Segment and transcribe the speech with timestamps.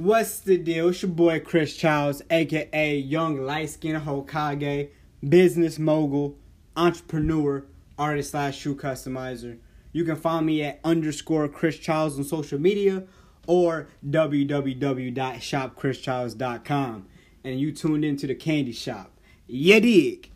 [0.00, 0.88] What's the deal?
[0.88, 4.88] It's your boy Chris Childs, aka Young Light Skin Hokage,
[5.28, 6.38] business mogul,
[6.74, 7.66] entrepreneur,
[7.98, 9.58] artist slash shoe customizer.
[9.92, 13.04] You can find me at underscore Chris Childs on social media
[13.46, 17.06] or www.shopchrischilds.com.
[17.44, 19.12] And you tuned into the candy shop.
[19.46, 20.30] Yeah, dig.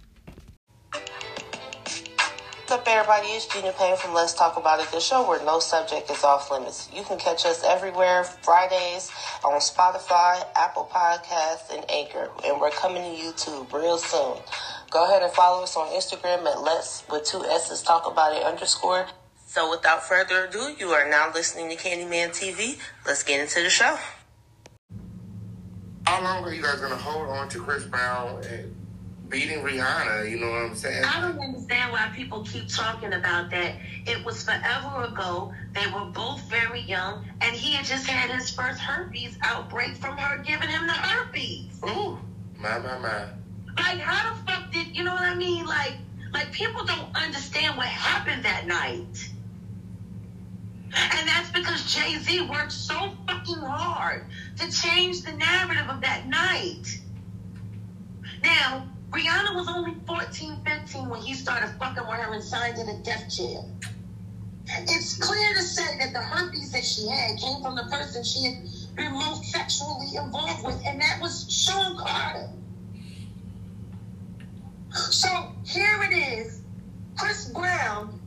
[2.64, 3.26] What's up, everybody?
[3.26, 6.50] It's Gina Payne from Let's Talk About It, the show where no subject is off
[6.50, 6.88] limits.
[6.96, 9.12] You can catch us everywhere Fridays
[9.44, 12.30] on Spotify, Apple Podcasts, and Anchor.
[12.42, 14.38] And we're coming to YouTube real soon.
[14.90, 18.42] Go ahead and follow us on Instagram at Let's with two S's Talk About It
[18.42, 19.08] underscore.
[19.46, 22.78] So without further ado, you are now listening to Candyman TV.
[23.06, 23.98] Let's get into the show.
[26.06, 28.74] How long are you guys gonna hold on to Chris Brown and
[29.28, 30.30] beating Rihanna?
[30.30, 31.04] You know what I'm saying?
[31.04, 33.74] I don't understand why people keep talking about that.
[34.06, 35.52] It was forever ago.
[35.72, 40.16] They were both very young, and he had just had his first herpes outbreak from
[40.16, 41.80] her giving him the herpes.
[41.84, 42.18] Ooh,
[42.58, 43.28] my my my.
[43.76, 45.66] Like, how the fuck did you know what I mean?
[45.66, 45.94] Like,
[46.32, 49.30] like people don't understand what happened that night.
[50.96, 54.26] And that's because Jay Z worked so fucking hard
[54.58, 57.00] to change the narrative of that night.
[58.44, 62.84] Now, Rihanna was only 14, 15 when he started fucking with her and signed to
[62.84, 63.64] the Def Jam.
[64.66, 68.42] It's clear to say that the herpes that she had came from the person she
[68.44, 68.56] had
[68.96, 72.48] been most sexually involved with, and that was Sean Carter.
[74.90, 76.62] So here it is.
[77.16, 77.73] Chris Brown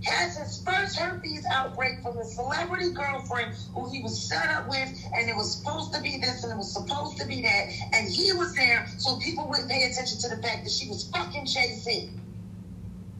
[0.07, 4.89] has his first herpes outbreak from a celebrity girlfriend who he was set up with,
[5.15, 8.07] and it was supposed to be this and it was supposed to be that, and
[8.07, 11.45] he was there so people wouldn't pay attention to the fact that she was fucking
[11.47, 12.07] Z,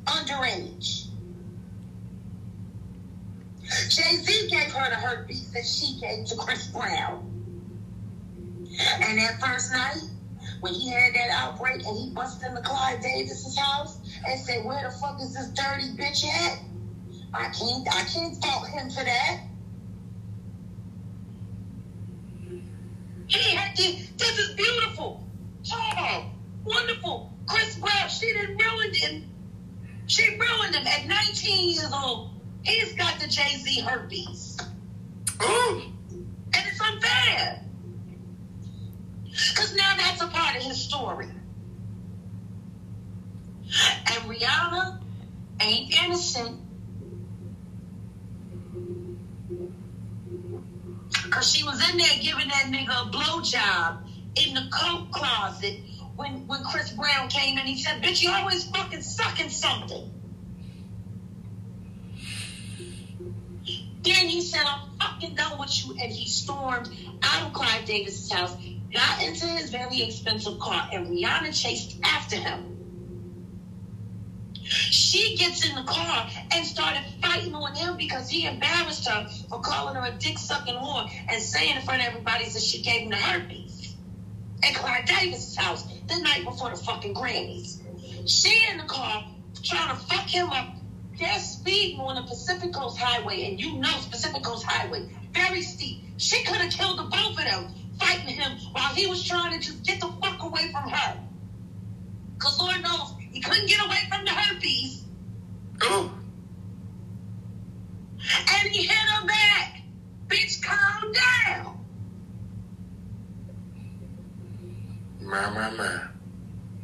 [0.08, 1.08] underage.
[3.90, 7.22] Jay Z gave her the herpes that she gave to Chris Brown.
[9.02, 10.04] And that first night,
[10.62, 14.84] when he had that outbreak and he busted into Clive Davis's house and said, "Where
[14.84, 16.58] the fuck is this dirty bitch at?"
[17.38, 19.42] I can't, I can't fault him for that.
[23.28, 23.84] He had to,
[24.18, 25.24] this is beautiful,
[25.72, 26.26] oh,
[26.66, 27.34] wonderful.
[27.46, 29.30] Chris Brown, she didn't ruin him.
[30.08, 32.32] She ruined him at 19 years old.
[32.64, 34.58] He's got the Jay Z herpes,
[35.44, 35.82] Ooh,
[36.12, 37.64] and it's unfair.
[39.26, 41.28] Because now that's a part of his story.
[44.08, 45.00] And Rihanna
[45.62, 46.62] ain't innocent.
[51.28, 53.98] Because she was in there giving that nigga a blowjob
[54.38, 55.76] in the coat closet
[56.16, 60.10] when, when Chris Brown came and he said, Bitch, you always fucking sucking something.
[64.04, 65.92] Then he said, I'm fucking done with you.
[66.02, 66.90] And he stormed
[67.24, 68.56] out of Clive Davis' house,
[68.94, 72.77] got into his very expensive car, and Rihanna chased after him.
[74.70, 79.60] She gets in the car and started fighting on him because he embarrassed her for
[79.60, 83.02] calling her a dick sucking whore and saying in front of everybody that she gave
[83.02, 83.96] him the herpes
[84.64, 87.78] at Clive Davis' house the night before the fucking Grammys.
[88.30, 89.22] She in the car
[89.64, 90.68] trying to fuck him up.
[91.20, 95.04] They're speeding on the Pacific Coast Highway, and you know Pacific Coast Highway,
[95.34, 95.98] very steep.
[96.18, 97.68] She could have killed the both of them
[98.00, 101.16] fighting him while he was trying to just get the fuck away from her.
[102.34, 105.04] Because Lord knows he couldn't get away from the herpes,
[105.84, 106.12] ooh.
[108.20, 109.82] and he hit her back.
[110.28, 111.86] Bitch, calm down.
[115.22, 116.02] My my my.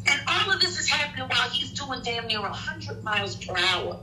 [0.06, 4.00] And all of this is happening while he's doing damn near 100 miles per hour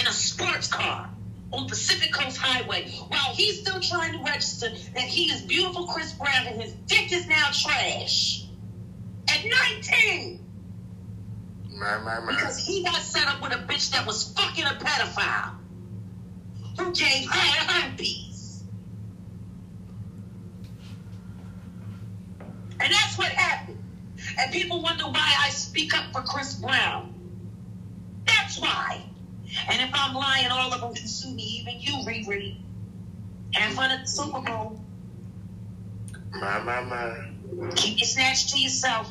[0.00, 1.10] in a sports car
[1.52, 6.14] on Pacific Coast Highway while he's still trying to register that he is beautiful Chris
[6.14, 8.46] Brown and his dick is now trash.
[9.28, 10.47] At 19,
[11.78, 12.32] My my my.
[12.32, 15.54] because he got set up with a bitch that was fucking a pedophile
[16.78, 18.64] who gave her herpes.
[22.80, 23.78] And that's what happened.
[24.38, 27.14] And people wonder why I speak up for Chris Brown.
[28.26, 29.02] That's why.
[29.70, 32.56] And if I'm lying, all of them can sue me, even you, Riri.
[33.58, 34.80] And for the Super Bowl,
[36.32, 37.30] My my my.
[37.76, 39.10] keep your snatch to yourself.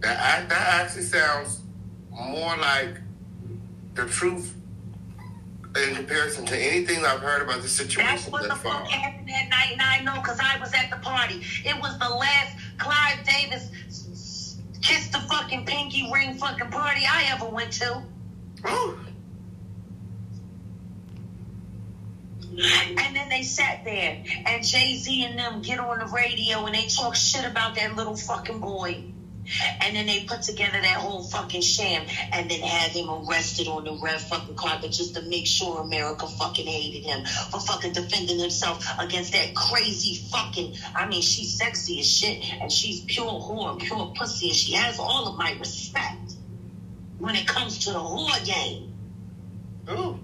[0.00, 1.60] That that actually sounds
[2.14, 3.00] more like
[3.94, 4.54] the truth
[5.88, 8.80] in comparison to anything I've heard about That's situation what the far.
[8.84, 11.42] fuck happened that night, and I know because I was at the party.
[11.64, 17.02] It was the last Clive Davis s- s- kissed the fucking pinky ring fucking party
[17.08, 18.02] I ever went to.
[18.68, 18.98] Ooh.
[22.56, 26.74] And then they sat there and Jay Z and them get on the radio and
[26.74, 29.02] they talk shit about that little fucking boy.
[29.80, 33.84] And then they put together that whole fucking sham and then had him arrested on
[33.84, 38.38] the red fucking carpet just to make sure America fucking hated him for fucking defending
[38.38, 40.74] himself against that crazy fucking.
[40.94, 44.98] I mean, she's sexy as shit and she's pure whore, pure pussy, and she has
[44.98, 46.34] all of my respect
[47.18, 48.92] when it comes to the whore game.
[49.90, 50.18] Ooh.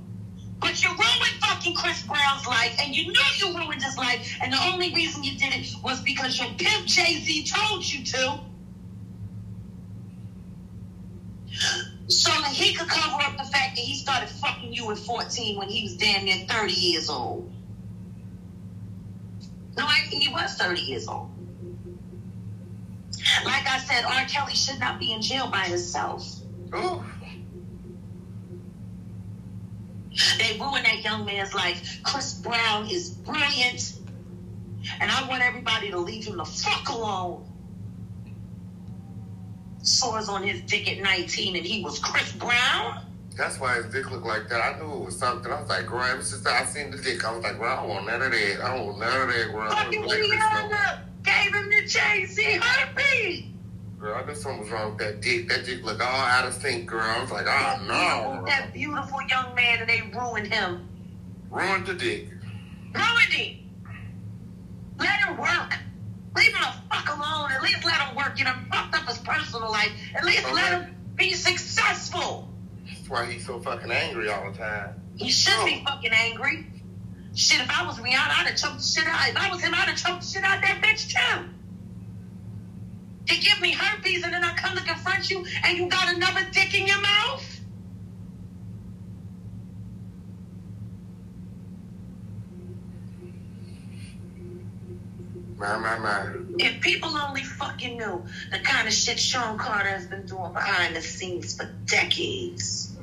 [0.60, 4.52] But you ruined fucking Chris Brown's life, and you knew you ruined his life, and
[4.52, 8.40] the only reason you did it was because your pimp Jay Z told you to.
[12.10, 15.56] So that he could cover up the fact that he started fucking you at 14
[15.56, 17.52] when he was damn near 30 years old.
[19.76, 21.30] No, I think he was 30 years old.
[23.44, 24.24] Like I said, R.
[24.26, 26.26] Kelly should not be in jail by himself.
[26.74, 27.04] Ooh.
[30.38, 32.00] They ruined that young man's life.
[32.02, 33.94] Chris Brown is brilliant.
[35.00, 37.49] And I want everybody to leave him the fuck alone.
[39.82, 43.04] Sores on his dick at 19 and he was Chris Brown?
[43.36, 44.60] That's why his dick looked like that.
[44.62, 45.50] I knew it was something.
[45.50, 47.76] I was like, girl, ever since I seen the dick, I was like, girl, I
[47.76, 48.60] don't want none of that.
[48.62, 49.70] I don't want none of that, girl.
[49.70, 53.44] Fucking like, Rihanna gave him the Jay-Z herpes.
[53.98, 55.48] Girl, I knew something was wrong with that dick.
[55.48, 57.02] That dick looked all out of sync, girl.
[57.02, 58.44] I was like, oh no.
[58.46, 60.88] That beautiful young man and they ruined him.
[61.50, 62.28] Ruined the dick.
[62.94, 63.70] Ruined him.
[64.98, 65.78] Let him work.
[66.36, 67.50] Leave him the fuck alone.
[67.50, 68.38] At least let him work.
[68.38, 69.92] You know, fucked up his personal life.
[70.14, 72.48] At least let him be successful.
[72.86, 74.94] That's why he's so fucking angry all the time.
[75.16, 75.90] He should be oh.
[75.90, 76.66] fucking angry.
[77.34, 79.28] Shit, if I was Rihanna, I'd have choked the shit out.
[79.28, 81.48] If I was him, I'd have choked the shit out of that bitch too.
[83.32, 86.40] You give me herpes and then I come to confront you and you got another
[86.50, 87.59] dick in your mouth?
[95.60, 96.26] My, my, my.
[96.58, 100.96] If people only fucking knew the kind of shit Sean Carter has been doing behind
[100.96, 102.96] the scenes for decades.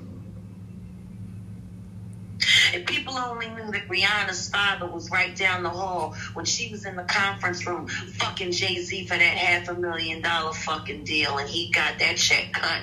[2.74, 6.88] If people only knew that Rihanna's father was right down the hall when she was
[6.88, 11.38] in the conference room fucking Jay Z for that half a million dollar fucking deal
[11.38, 12.82] and he got that check cut.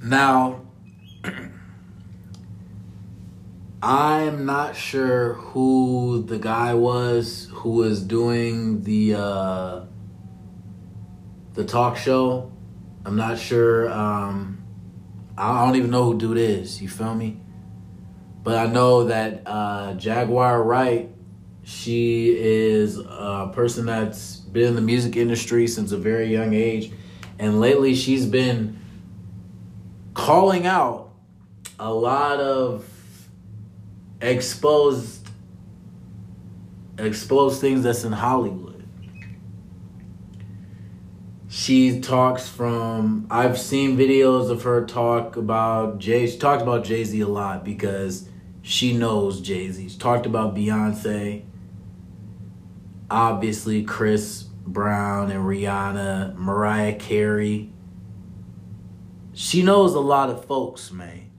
[0.00, 0.60] Now,
[3.82, 9.84] I'm not sure who the guy was who was doing the uh,
[11.54, 12.52] the talk show.
[13.06, 13.90] I'm not sure.
[13.90, 14.62] Um,
[15.38, 16.82] I don't even know who dude is.
[16.82, 17.40] You feel me?
[18.42, 21.08] But I know that uh, Jaguar Wright,
[21.62, 26.92] she is a person that's been in the music industry since a very young age,
[27.38, 28.78] and lately she's been
[30.12, 31.12] calling out
[31.78, 32.84] a lot of
[34.20, 35.28] exposed
[36.98, 38.84] exposed things that's in Hollywood.
[41.48, 47.18] She talks from I've seen videos of her talk about Jay she talked about Jay-Z
[47.20, 48.28] a lot because
[48.62, 49.88] she knows Jay-Z.
[49.88, 51.44] She talked about Beyonce,
[53.10, 57.72] obviously Chris Brown and Rihanna, Mariah Carey
[59.40, 61.29] she knows a lot of folks, man.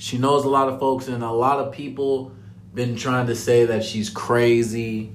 [0.00, 2.32] She knows a lot of folks, and a lot of people
[2.74, 5.12] been trying to say that she's crazy.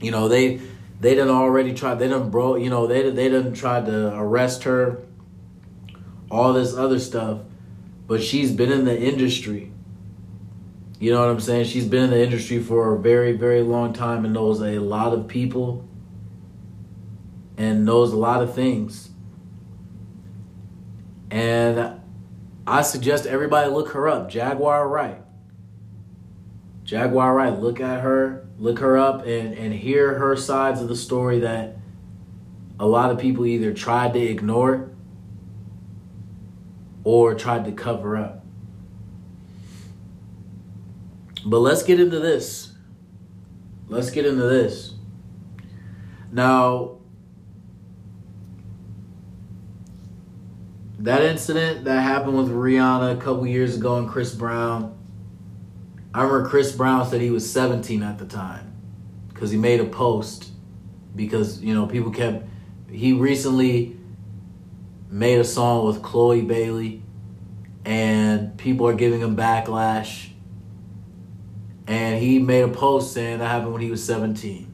[0.00, 0.60] You know, they
[1.00, 1.96] they done already tried.
[1.96, 2.54] They done bro.
[2.54, 5.02] You know, they they done tried to arrest her.
[6.30, 7.40] All this other stuff,
[8.06, 9.72] but she's been in the industry.
[11.00, 11.64] You know what I'm saying?
[11.64, 15.12] She's been in the industry for a very very long time and knows a lot
[15.12, 15.84] of people.
[17.56, 19.10] And knows a lot of things.
[21.32, 22.03] And
[22.66, 25.20] I suggest everybody look her up, Jaguar Wright.
[26.84, 30.96] Jaguar Wright, look at her, look her up, and, and hear her sides of the
[30.96, 31.76] story that
[32.78, 34.90] a lot of people either tried to ignore
[37.04, 38.44] or tried to cover up.
[41.44, 42.72] But let's get into this.
[43.88, 44.94] Let's get into this.
[46.32, 46.93] Now,
[50.98, 54.96] that incident that happened with Rihanna a couple years ago and Chris Brown.
[56.14, 58.72] I remember Chris Brown said he was 17 at the time
[59.28, 60.50] because he made a post
[61.16, 62.46] because you know people kept.
[62.90, 63.96] He recently
[65.10, 67.02] made a song with Chloe Bailey,
[67.84, 70.30] and people are giving him backlash.
[71.86, 74.72] And he made a post saying that happened when he was 17.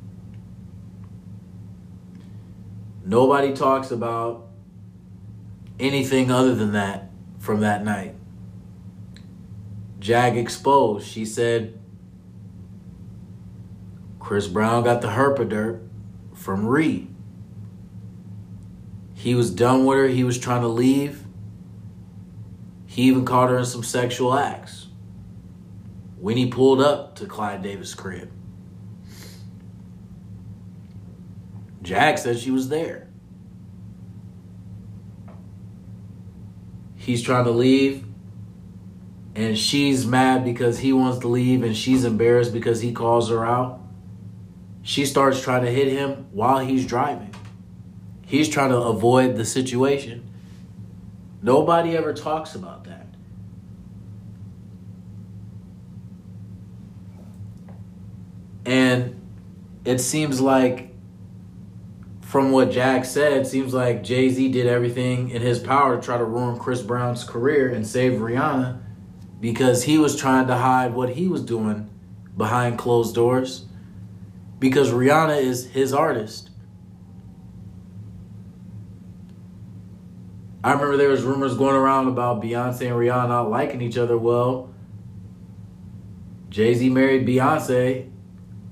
[3.04, 4.49] Nobody talks about
[5.80, 8.14] anything other than that from that night.
[9.98, 11.06] Jag exposed.
[11.06, 11.78] She said
[14.18, 15.86] Chris Brown got the herpaderp
[16.34, 17.08] from Ree.
[19.14, 20.08] He was done with her.
[20.08, 21.24] He was trying to leave.
[22.86, 24.86] He even caught her in some sexual acts
[26.18, 28.30] when he pulled up to Clive Davis' crib.
[31.82, 33.09] Jag said she was there.
[37.00, 38.04] He's trying to leave,
[39.34, 43.44] and she's mad because he wants to leave, and she's embarrassed because he calls her
[43.44, 43.80] out.
[44.82, 47.34] She starts trying to hit him while he's driving.
[48.26, 50.28] He's trying to avoid the situation.
[51.42, 53.06] Nobody ever talks about that.
[58.66, 59.18] And
[59.86, 60.89] it seems like,
[62.30, 66.16] from what Jag said, seems like Jay Z did everything in his power to try
[66.16, 68.80] to ruin Chris Brown's career and save Rihanna
[69.40, 71.90] because he was trying to hide what he was doing
[72.36, 73.64] behind closed doors
[74.60, 76.50] because Rihanna is his artist.
[80.62, 84.72] I remember there was rumors going around about Beyonce and Rihanna liking each other well.
[86.48, 88.08] Jay Z married Beyonce,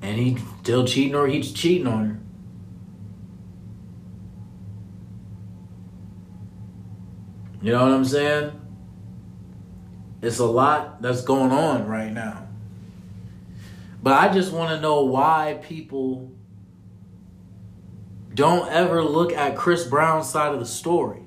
[0.00, 2.20] and he still cheating or he's cheating on her.
[7.60, 8.52] You know what I'm saying?
[10.22, 12.46] It's a lot that's going on right now.
[14.02, 16.30] But I just want to know why people
[18.32, 21.22] don't ever look at Chris Brown's side of the story.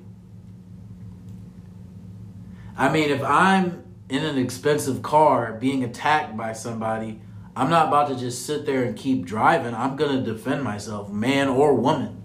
[2.76, 7.20] I mean, if I'm in an expensive car being attacked by somebody,
[7.54, 9.74] I'm not about to just sit there and keep driving.
[9.74, 12.22] I'm going to defend myself, man or woman,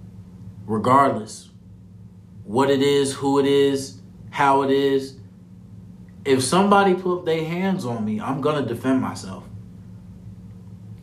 [0.65, 1.49] regardless
[2.45, 3.96] what it is, who it is,
[4.29, 5.15] how it is.
[6.25, 9.47] If somebody put their hands on me, I'm going to defend myself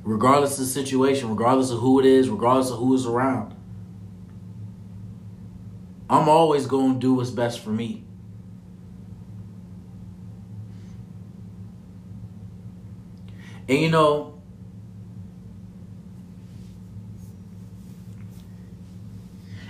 [0.05, 3.55] regardless of the situation, regardless of who it is, regardless of who is around.
[6.09, 8.05] I'm always going to do what's best for me.
[13.67, 14.39] And you know,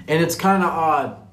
[0.09, 1.24] and it's kind of odd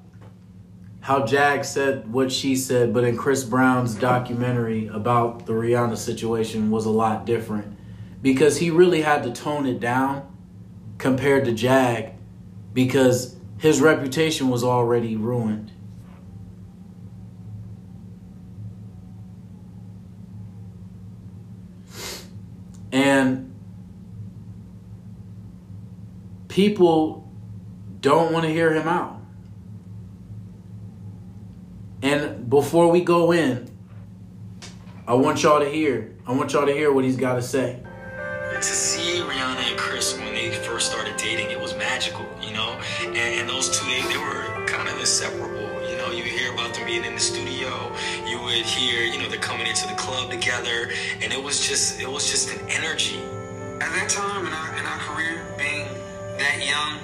[1.02, 6.70] how Jag said what she said, but in Chris Brown's documentary about the Rihanna situation
[6.70, 7.76] was a lot different
[8.22, 10.24] because he really had to tone it down
[10.98, 12.12] compared to Jag
[12.72, 15.72] because his reputation was already ruined.
[22.92, 23.52] And
[26.46, 27.28] people
[28.00, 29.21] don't want to hear him out.
[32.02, 33.70] And before we go in,
[35.06, 36.16] I want y'all to hear.
[36.26, 37.82] I want y'all to hear what he's got to say
[38.62, 42.78] to see Rihanna and Chris when they first started dating, it was magical, you know.
[43.00, 45.66] And, and those two, they, they were kind of inseparable.
[45.90, 47.90] You know, you hear about them being in the studio,
[48.24, 50.90] you would hear, you know, they're coming into the club together,
[51.20, 53.18] and it was just, it was just an energy.
[53.82, 55.88] At that time in our in our career, being
[56.38, 57.02] that young,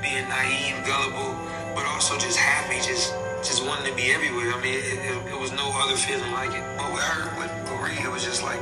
[0.00, 1.34] being naive, gullible,
[1.74, 4.54] but also just happy, just just wanting to be everywhere.
[4.54, 6.62] I mean, it, it, it was no other feeling like it.
[6.78, 8.60] But with her, with Marie, it was just like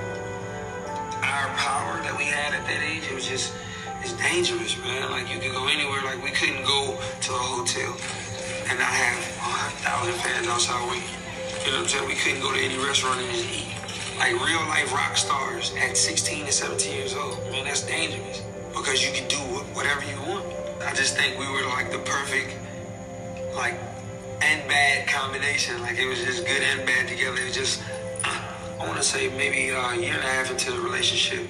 [1.20, 3.52] our power that we had at that age, it was just,
[4.00, 5.10] it's dangerous, man.
[5.10, 6.00] Like you could go anywhere.
[6.02, 7.92] Like we couldn't go to a hotel
[8.72, 11.04] and not have a thousand fans outside waiting.
[11.64, 12.08] You know what I'm saying?
[12.08, 13.68] We couldn't go to any restaurant and just eat.
[14.16, 17.37] Like real life rock stars at 16 and 17 years old.
[17.52, 19.40] Man, that's dangerous because you can do
[19.76, 20.44] whatever you want.
[20.80, 22.56] I just think we were like the perfect,
[23.54, 23.76] like,
[24.42, 25.80] and bad combination.
[25.82, 27.38] Like it was just good and bad together.
[27.38, 27.82] It was just
[28.25, 31.47] I want to say maybe a year and a half into the relationship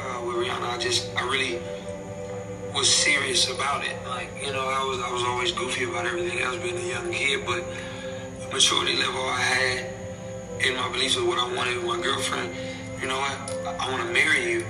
[0.00, 1.60] uh, with Rihanna, I just I really
[2.74, 3.96] was serious about it.
[4.06, 7.12] Like you know, I was I was always goofy about everything else, being a young
[7.12, 7.64] kid, but
[8.40, 9.94] the maturity level I had
[10.64, 12.54] in my beliefs of what I wanted with my girlfriend.
[13.00, 13.36] You know what?
[13.66, 14.66] I, I want to marry you,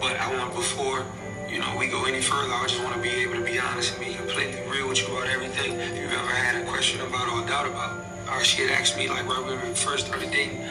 [0.00, 1.04] but I want before
[1.52, 2.52] you know we go any further.
[2.52, 5.14] I just want to be able to be honest and be completely real with you
[5.14, 8.00] about everything you've ever had a question about or a doubt about.
[8.32, 10.64] Or she had asked me like right when we first started dating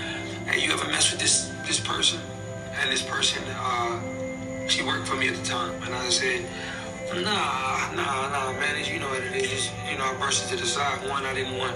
[0.51, 2.19] hey, you ever messed with this this person?
[2.79, 3.99] And this person, uh,
[4.67, 6.45] she worked for me at the time, and I said,
[7.13, 9.69] nah, nah, nah, man, you know what it is.
[9.89, 11.07] You know, I brushed it to the side.
[11.09, 11.75] One, I didn't want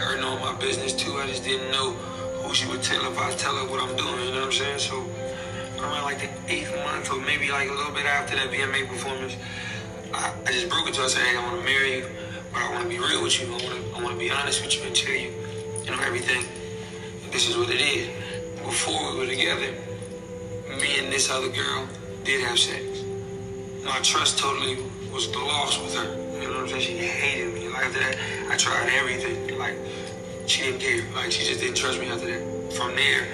[0.00, 0.94] her knowing my business.
[0.94, 1.92] Two, I just didn't know
[2.40, 4.24] who she would tell if I tell her what I'm doing.
[4.26, 4.78] You know what I'm saying?
[4.78, 5.04] So
[5.82, 9.36] around like the eighth month, or maybe like a little bit after that VMA performance,
[10.12, 11.06] I, I just broke it to her.
[11.06, 12.06] I said, hey, I want to marry you,
[12.52, 13.46] but I want to be real with you.
[13.46, 15.32] I want to, I want to be honest with you and tell you,
[15.84, 16.44] you know, everything.
[17.30, 18.08] This is what it is.
[18.62, 19.72] Before we were together,
[20.78, 21.88] me and this other girl
[22.24, 23.04] did have sex.
[23.84, 24.76] My trust totally
[25.12, 26.04] was lost with her.
[26.40, 26.82] You know what I'm saying?
[26.82, 27.68] She hated me.
[27.68, 28.16] Like after that,
[28.50, 29.58] I tried everything.
[29.58, 29.76] Like
[30.46, 31.02] she didn't care.
[31.14, 32.72] Like she just didn't trust me after that.
[32.74, 33.26] From there,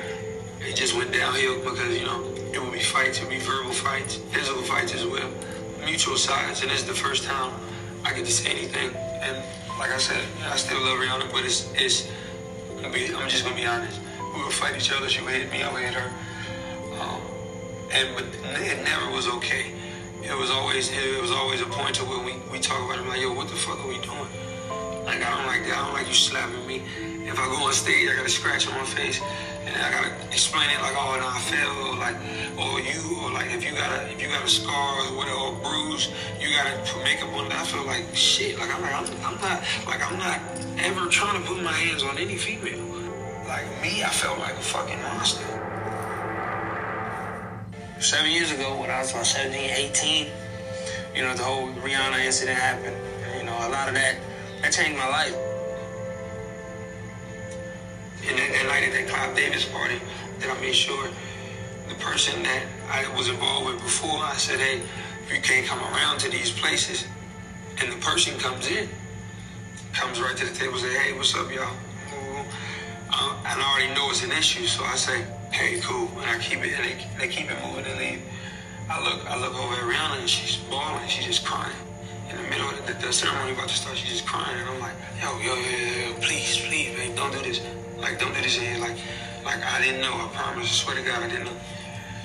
[0.60, 3.70] it just went downhill because you know it will be fights, it will be verbal
[3.70, 5.28] fights, physical fights as well,
[5.84, 7.52] mutual sides, and it's the first time
[8.02, 8.96] I get to say anything.
[9.20, 9.36] And
[9.78, 12.08] like I said, I still love Rihanna, but it's it's.
[12.82, 14.00] I'm, be, I'm just gonna be honest.
[14.34, 15.06] We would fight each other.
[15.08, 15.62] She would hit me.
[15.62, 16.10] I would hit her.
[16.98, 17.20] Um,
[17.92, 18.24] and but
[18.60, 19.72] it never was okay.
[20.22, 23.06] It was always it was always a point to where we, we talk about it
[23.06, 24.30] like, yo, what the fuck are we doing?
[25.04, 25.76] Like I don't like that.
[25.76, 26.80] I don't like you slapping me.
[27.28, 29.20] If I go on stage, I got a scratch on my face,
[29.80, 32.16] I gotta explain it like, oh, no, I fell, like,
[32.58, 35.36] or you, or like if you got a if you got a scar or whatever,
[35.36, 37.50] or bruise, you gotta put makeup on.
[37.52, 38.58] I feel like shit.
[38.58, 40.40] Like I'm like I'm, I'm not like I'm not
[40.78, 42.84] ever trying to put my hands on any female.
[43.46, 45.44] Like me, I felt like a fucking monster.
[48.00, 50.26] Seven years ago, when I was about 17, 18,
[51.14, 52.96] you know, the whole Rihanna incident happened.
[53.24, 54.16] And, you know, a lot of that,
[54.60, 55.45] that changed my life.
[58.28, 60.00] And that, that night at that Clive Davis party,
[60.40, 61.08] that I made sure
[61.88, 64.82] the person that I was involved with before, I said, hey,
[65.32, 67.06] you can't come around to these places,
[67.78, 68.88] and the person comes in,
[69.92, 71.70] comes right to the table, say, hey, what's up, y'all?
[73.08, 76.38] Uh, and I already know it's an issue, so I say, hey, cool, and I
[76.38, 78.22] keep it, and they, they keep it moving and leave.
[78.90, 81.74] I look, I look over at Rihanna, and she's bawling, she's just crying.
[82.30, 84.80] In the middle of the, the ceremony about to start, she's just crying, and I'm
[84.80, 87.60] like, yo, yo, yo, yo, yo, please, please, babe, don't do this.
[87.98, 88.78] Like, don't do this in here.
[88.78, 88.96] Like,
[89.44, 90.12] like I didn't know.
[90.12, 90.66] I promise.
[90.66, 91.56] I swear to God, I didn't know.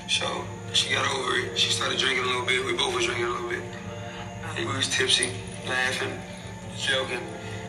[0.07, 1.57] So she got over it.
[1.57, 2.65] She started drinking a little bit.
[2.65, 3.61] We both were drinking a little bit.
[4.55, 5.31] Think we was tipsy,
[5.65, 6.11] laughing,
[6.77, 7.21] joking,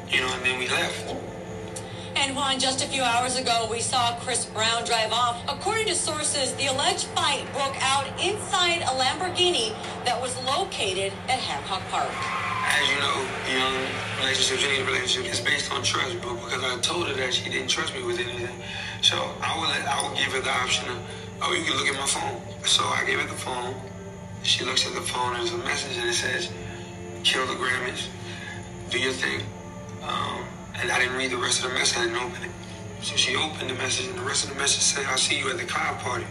[0.09, 1.15] you know, and then we left.
[2.17, 5.41] And Juan, just a few hours ago, we saw Chris Brown drive off.
[5.49, 9.73] According to sources, the alleged fight broke out inside a Lamborghini
[10.05, 12.42] that was located at Hancock Park.
[12.65, 13.75] As you know, young
[14.21, 17.69] relationships, any relationship is based on trust, but because I told her that she didn't
[17.69, 18.63] trust me with anything,
[19.03, 20.99] so I would I would give her the option of,
[21.43, 22.41] oh, you can look at my phone.
[22.65, 23.75] So I gave her the phone.
[24.43, 26.51] She looks at the phone, there's a message, and it says,
[27.25, 28.07] kill the Grammys,
[28.91, 29.41] do your thing.
[30.03, 30.45] Um,
[30.75, 32.51] and I didn't read the rest of the message, I didn't open it.
[33.03, 35.49] So she opened the message, and the rest of the message said, I'll see you
[35.51, 36.27] at the Clive Party.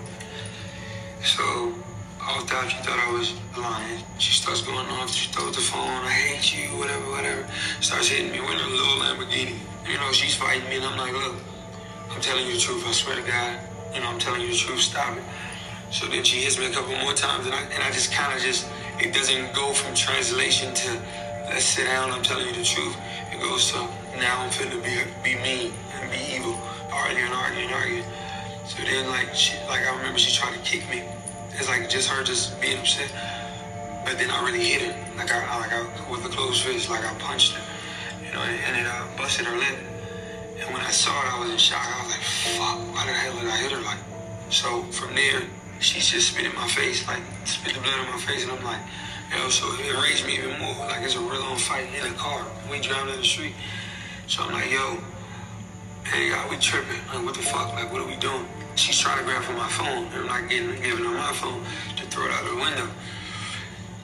[1.24, 1.74] So
[2.28, 4.04] all the time she thought I was lying.
[4.20, 7.46] She starts going off, she throws the phone, I hate you, whatever, whatever.
[7.82, 9.58] Starts hitting me with a little Lamborghini.
[9.90, 11.36] You know, she's fighting me, and I'm like, look,
[12.12, 13.60] I'm telling you the truth, I swear to God.
[13.94, 15.24] You know, I'm telling you the truth, stop it.
[15.90, 18.32] So then she hits me a couple more times, and I, and I just kind
[18.34, 20.90] of just, it doesn't go from translation to,
[21.50, 22.96] let's sit down, I'm telling you the truth.
[23.34, 23.80] It goes to,
[24.22, 26.54] now I'm finna be, be mean and be evil,
[26.94, 28.06] arguing, arguing, arguing.
[28.68, 31.04] So then, like, she, like I remember she tried to kick me.
[31.58, 33.12] It's like just her just being upset.
[34.06, 36.90] But then I really hit her, like I, I- like I, with a closed fist,
[36.90, 37.62] like I punched her,
[38.26, 39.78] you know, and it uh, busted her lip.
[40.60, 41.82] And when I saw it, I was in shock.
[41.86, 43.82] I was like, fuck, why the hell did I hit her?
[43.82, 44.00] Like,
[44.50, 45.42] so from there,
[45.80, 48.64] she's just spit in my face, like spit the blood in my face, and I'm
[48.64, 48.82] like,
[49.32, 50.76] yo, so it raised me even more.
[50.90, 52.46] Like it's a real on fight in a car.
[52.70, 53.54] We driving down the street.
[54.28, 54.98] So I'm like, yo,
[56.12, 57.00] hey, God, we tripping.
[57.08, 57.72] Like, what the fuck?
[57.74, 58.46] Like, what are we doing?
[58.76, 60.06] She's trying to grab for my phone.
[60.12, 61.64] and I'm not getting giving her my phone
[61.96, 62.88] to throw it out the window.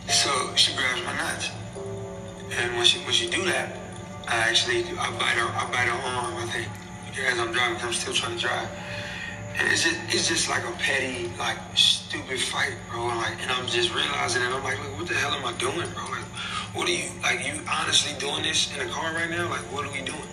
[0.08, 1.52] So she grabs my nuts.
[2.56, 3.76] And when she when she do that,
[4.28, 6.68] I actually I bite her I bite her arm, I think.
[7.28, 8.70] As I'm driving, I'm still trying to drive.
[9.58, 13.10] And it's just it's just like a petty, like stupid fight, bro.
[13.10, 14.52] And like and I'm just realizing it.
[14.54, 16.04] I'm like, look, what the hell am I doing, bro?
[16.08, 16.28] Like,
[16.76, 19.50] what are you like you honestly doing this in the car right now?
[19.50, 20.28] Like what are we doing?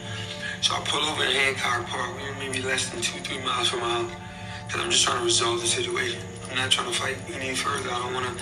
[0.64, 4.00] So I pull over in Hancock Park, maybe less than two, three miles from my
[4.00, 4.10] house.
[4.70, 6.22] Cause I'm just trying to resolve the situation.
[6.48, 7.90] I'm not trying to fight any further.
[7.92, 8.32] I don't wanna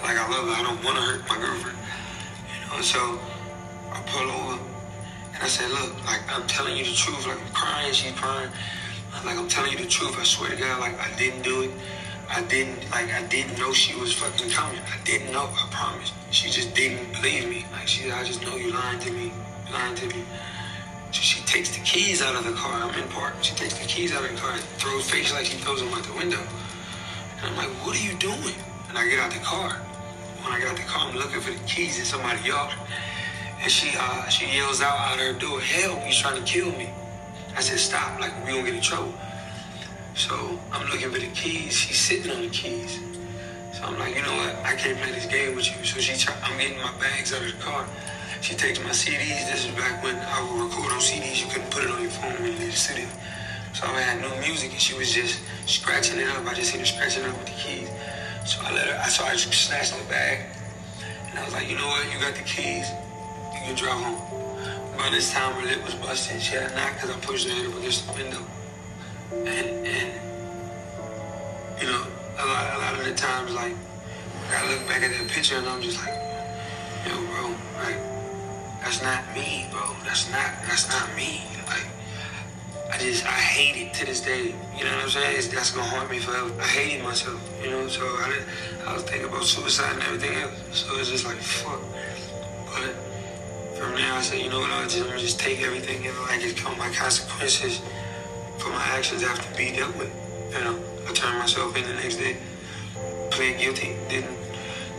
[0.00, 1.76] like I love her, I don't wanna hurt my girlfriend.
[2.70, 3.18] You know, so
[3.90, 4.62] I pull over
[5.34, 8.52] and I said, look, like I'm telling you the truth, like I'm crying, she's crying.
[9.26, 11.72] Like I'm telling you the truth, I swear to God, like I didn't do it.
[12.30, 14.78] I didn't like I didn't know she was fucking coming.
[14.78, 16.12] I didn't know, I promise.
[16.30, 17.66] She just didn't believe me.
[17.72, 19.32] Like she I just know you lying to me,
[19.72, 20.22] lying to me.
[21.12, 22.72] So she takes the keys out of the car.
[22.72, 23.34] I'm in park.
[23.42, 25.92] She takes the keys out of the car and throws face like she throws them
[25.92, 26.40] out the window.
[27.38, 28.56] And I'm like, what are you doing?
[28.88, 29.74] And I get out the car.
[30.42, 32.74] When I get out the car, I'm looking for the keys in somebody's yard.
[33.60, 36.90] And she uh, she yells out out her door, help, he's trying to kill me.
[37.54, 39.14] I said, stop, like we gonna get in trouble.
[40.14, 41.74] So I'm looking for the keys.
[41.74, 42.98] She's sitting on the keys.
[43.72, 44.56] So I'm like, you know what?
[44.64, 45.84] I can't play this game with you.
[45.84, 47.86] So she, try, I'm getting my bags out of the car,
[48.42, 49.46] She takes my CDs.
[49.46, 51.40] This is back when I would record on CDs.
[51.40, 53.06] You couldn't put it on your phone when you in the studio.
[53.72, 56.44] So I had no music, and she was just scratching it up.
[56.44, 57.88] I just seen her scratching it up with the keys.
[58.44, 58.98] So I let her.
[58.98, 60.40] I saw her snatching the bag,
[61.30, 62.02] and I was like, you know what?
[62.12, 62.90] You got the keys.
[63.54, 64.18] You can drive home.
[64.98, 66.42] By this time, her lip was busted.
[66.42, 68.42] She had a knock because I pushed her head up against the window.
[69.46, 70.10] And and
[71.78, 72.02] you know,
[72.42, 73.76] a lot, a lot of the times, like
[74.50, 76.18] I look back at that picture and I'm just like,
[77.06, 78.11] yo, bro, like
[78.82, 79.94] that's not me, bro.
[80.04, 81.42] That's not that's not me.
[81.66, 81.86] Like
[82.92, 84.54] I just I hate it to this day.
[84.76, 85.36] You know what I'm saying?
[85.38, 86.50] It's, that's gonna haunt me forever.
[86.60, 87.40] I hated myself.
[87.62, 88.44] You know, so I did,
[88.86, 90.54] I was thinking about suicide and everything else.
[90.72, 91.80] So it's just like fuck.
[92.74, 92.94] But
[93.78, 94.70] from there, I said, you know what?
[94.70, 96.76] I'll just, I'm just take everything and like it's come.
[96.76, 97.80] My consequences
[98.58, 100.12] for my actions have to be dealt with.
[100.52, 102.36] You know, I turned myself in the next day,
[103.30, 104.36] pled guilty, didn't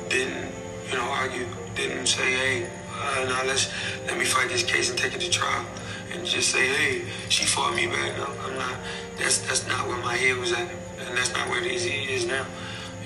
[0.10, 0.52] didn't
[0.90, 3.72] you know argue, didn't say, hey, uh, now let's
[4.06, 5.66] let me fight this case and take it to trial
[6.14, 8.18] and just say, hey, she fought me back.
[8.18, 8.76] No, I'm not.
[9.18, 10.68] That's that's not where my head was at,
[11.00, 12.46] and that's not where it is, it is now.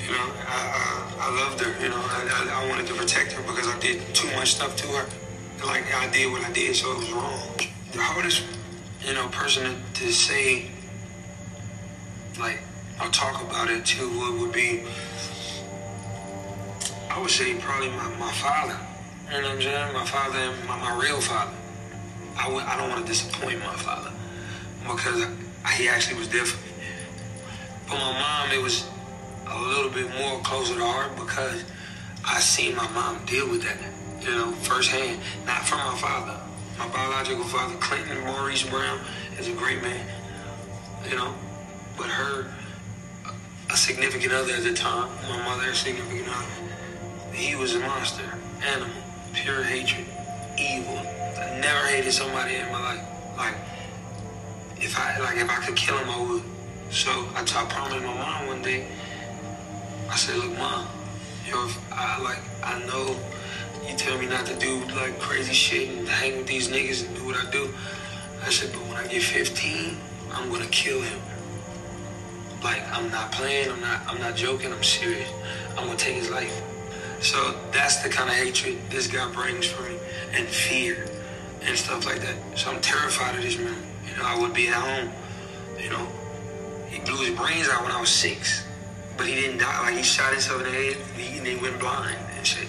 [0.06, 0.60] You know, I,
[1.20, 1.84] I, I loved her.
[1.84, 4.76] You know, I, I, I wanted to protect her because I did too much stuff
[4.78, 5.06] to her.
[5.66, 7.58] Like I did what I did, so it was wrong.
[7.92, 8.44] The hardest,
[9.06, 10.70] you know, person to, to say,
[12.40, 12.60] like,
[13.00, 14.84] I'll talk about it to would, would be,
[17.10, 18.78] I would say probably my, my father.
[19.30, 19.94] You know what I'm saying?
[19.94, 21.52] My father and my, my real father.
[22.38, 24.12] I w- I don't want to disappoint my father
[24.84, 25.26] because
[25.76, 26.72] he actually was there for me.
[27.88, 28.88] But my mom, it was
[29.48, 31.64] a little bit more closer to heart because
[32.24, 33.78] I seen my mom deal with that,
[34.22, 35.20] you know, firsthand.
[35.46, 36.40] Not from my father.
[36.78, 39.00] My biological father, Clinton Maurice Brown,
[39.40, 40.06] is a great man,
[41.10, 41.34] you know.
[41.98, 42.54] But her,
[43.70, 48.24] a significant other at the time, my mother, a significant other, he was a monster,
[48.64, 48.94] animal,
[49.38, 50.06] pure hatred,
[50.58, 50.98] evil.
[50.98, 53.06] I never hated somebody in my life.
[53.38, 53.56] Like,
[54.78, 56.44] if I like if I could kill him, I would.
[56.90, 58.88] So I, t- I promised my mom one day.
[60.10, 60.88] I said, "Look, mom,
[61.48, 63.16] yo, if I like, I know
[63.88, 67.16] you tell me not to do like crazy shit and hang with these niggas and
[67.16, 67.70] do what I do.
[68.44, 69.98] I said, but when I get 15,
[70.32, 71.20] I'm gonna kill him.
[72.64, 73.70] Like, I'm not playing.
[73.70, 74.02] I'm not.
[74.08, 74.74] I'm not joking.
[74.74, 75.30] I'm serious.
[75.78, 76.64] I'm gonna take his life.
[77.22, 79.98] So that's the kind of hatred this guy brings for me,
[80.34, 81.08] and fear,
[81.64, 82.36] and stuff like that.
[82.58, 83.76] So I'm terrified of this man.
[84.10, 85.12] You know, I would be at home.
[85.80, 86.08] You know,
[86.90, 88.66] he blew his brains out when I was six,
[89.18, 89.82] but he didn't die.
[89.82, 92.68] Like he shot himself in the head, and he went blind and shit.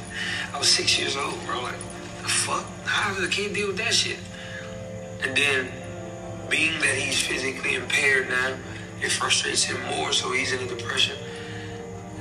[0.53, 1.63] I was six years old, bro.
[1.63, 1.79] Like,
[2.23, 2.65] the fuck?
[2.85, 4.19] How does a kid deal with that shit?
[5.23, 5.69] And then,
[6.49, 8.57] being that he's physically impaired now,
[9.03, 11.17] it frustrates him more, so he's in a depression.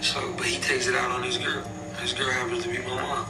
[0.02, 1.64] So, but he takes it out on his girl.
[2.00, 3.26] His girl happens to be my mom.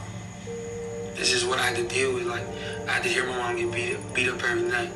[1.14, 2.26] This is what I had to deal with.
[2.26, 2.44] Like,
[2.86, 4.90] I had to hear my mom get beat up, beat up every night.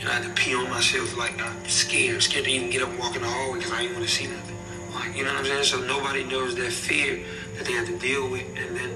[0.00, 2.88] And I had to pee on myself, like, I'm scared, scared to even get up
[2.88, 4.56] and walk in the hallway because I didn't want to see nothing.
[4.94, 5.64] Like, you know what I'm saying?
[5.64, 7.22] So nobody knows that fear
[7.56, 8.90] that they have to deal with, and then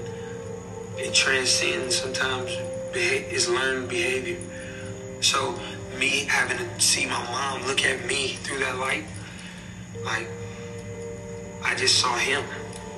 [0.97, 2.51] it transcends sometimes
[2.97, 4.37] it's learned behavior.
[5.21, 5.59] So
[5.99, 9.03] me having to see my mom look at me through that light,
[10.03, 10.27] like
[11.63, 12.43] I just saw him.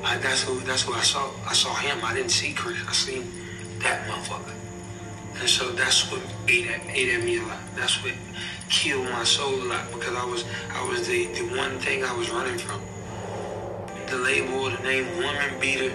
[0.03, 1.29] I, that's who that's who I saw.
[1.45, 1.99] I saw him.
[2.03, 2.77] I didn't see Chris.
[2.87, 3.31] I seen
[3.79, 4.53] that motherfucker.
[5.39, 7.59] And so that's what ate at, ate at me a lot.
[7.75, 8.13] That's what
[8.69, 12.15] killed my soul a lot because I was I was the, the one thing I
[12.15, 12.81] was running from.
[14.07, 15.93] The label, the name woman beater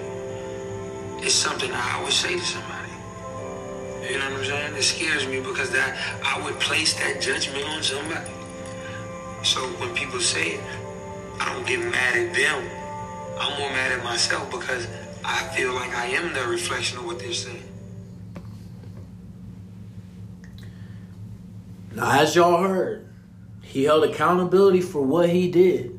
[1.24, 2.90] is something I always say to somebody.
[4.08, 4.74] You know what I'm saying?
[4.74, 8.30] It scares me because that I would place that judgment on somebody.
[9.42, 10.60] So when people say it,
[11.40, 12.81] I don't get mad at them.
[13.38, 14.86] I'm more mad at myself because
[15.24, 17.62] I feel like I am the reflection of what they're saying.
[21.94, 23.12] Now, as y'all heard,
[23.62, 25.98] he held accountability for what he did.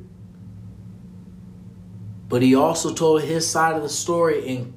[2.29, 4.73] But he also told his side of the story and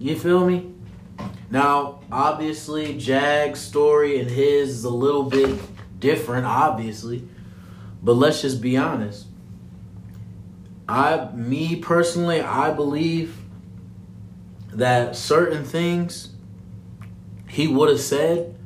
[0.00, 0.72] you feel me?
[1.50, 5.60] Now, obviously, Jag's story and his is a little bit
[6.00, 7.28] different, obviously.
[8.02, 9.26] But let's just be honest.
[10.90, 13.36] I me personally, I believe
[14.72, 16.30] that certain things
[17.48, 18.58] he would have said,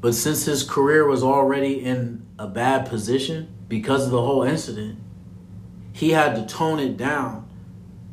[0.00, 4.98] but since his career was already in a bad position because of the whole incident,
[5.92, 7.48] he had to tone it down.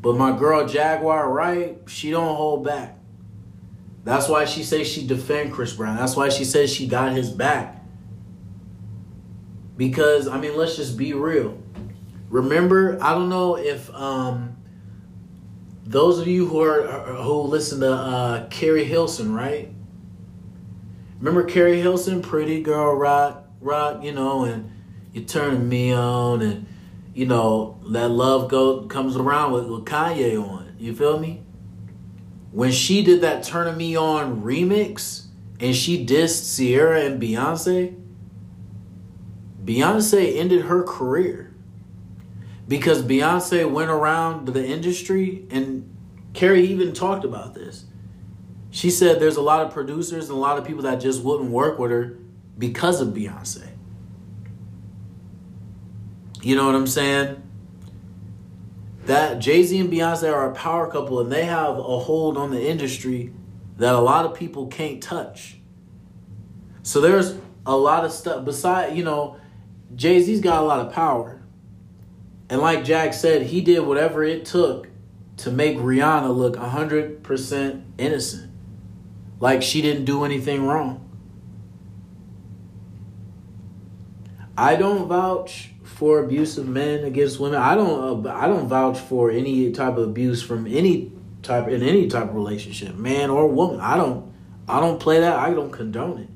[0.01, 2.97] But my girl Jaguar Wright, she don't hold back.
[4.03, 5.97] That's why she says she defend Chris Brown.
[5.97, 7.83] That's why she says she got his back.
[9.77, 11.57] Because I mean, let's just be real.
[12.29, 14.55] Remember, I don't know if um,
[15.83, 19.73] those of you who are who listen to uh, Keri Hilson, right?
[21.17, 24.71] Remember Keri Hilson, Pretty Girl Rock, Rock, you know, and
[25.11, 26.67] you turn me on, and
[27.15, 30.75] you know that love go comes around with, with Kanye on.
[30.77, 31.41] You feel me?
[32.51, 35.25] When she did that "Turning Me On" remix,
[35.59, 37.99] and she dissed Ciara and Beyonce,
[39.65, 41.49] Beyonce ended her career
[42.69, 45.97] because Beyonce went around the industry, and
[46.33, 47.85] Keri even talked about this.
[48.69, 51.49] She said there's a lot of producers and a lot of people that just wouldn't
[51.49, 52.19] work with her
[52.57, 53.67] because of Beyonce.
[56.43, 57.41] You know what I'm saying?
[59.05, 62.51] That Jay Z and Beyonce are a power couple and they have a hold on
[62.51, 63.33] the industry
[63.77, 65.57] that a lot of people can't touch.
[66.83, 69.37] So there's a lot of stuff beside, you know,
[69.95, 71.38] Jay Z's got a lot of power.
[72.49, 74.87] And like Jag said, he did whatever it took
[75.37, 78.51] to make Rihanna look 100% innocent.
[79.39, 81.05] Like she didn't do anything wrong.
[84.57, 87.61] I don't vouch for abusive men against women.
[87.61, 91.81] I don't uh, I don't vouch for any type of abuse from any type in
[91.81, 93.79] any type of relationship, man or woman.
[93.79, 94.33] I don't
[94.67, 95.37] I don't play that.
[95.37, 96.29] I don't condone it.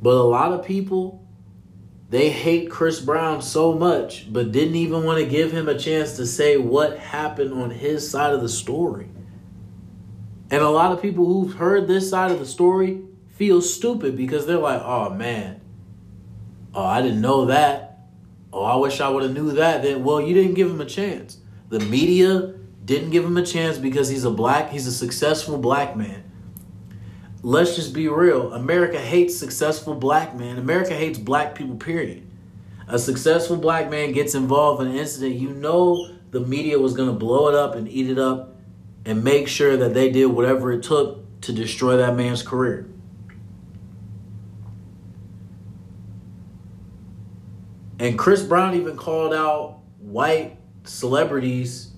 [0.00, 1.19] But a lot of people
[2.10, 6.16] they hate Chris Brown so much, but didn't even want to give him a chance
[6.16, 9.08] to say what happened on his side of the story.
[10.50, 14.44] And a lot of people who've heard this side of the story feel stupid because
[14.44, 15.60] they're like, oh man,
[16.74, 18.00] oh, I didn't know that.
[18.52, 19.84] Oh, I wish I would have knew that.
[19.84, 21.38] Then, well, you didn't give him a chance.
[21.68, 25.96] The media didn't give him a chance because he's a black, he's a successful black
[25.96, 26.29] man
[27.42, 28.52] let's just be real.
[28.52, 30.58] America hates successful black men.
[30.58, 32.26] America hates black people, period.
[32.88, 37.08] A successful black man gets involved in an incident, you know the media was going
[37.08, 38.56] to blow it up and eat it up
[39.04, 42.86] and make sure that they did whatever it took to destroy that man's career.
[47.98, 51.92] And Chris Brown even called out white celebrities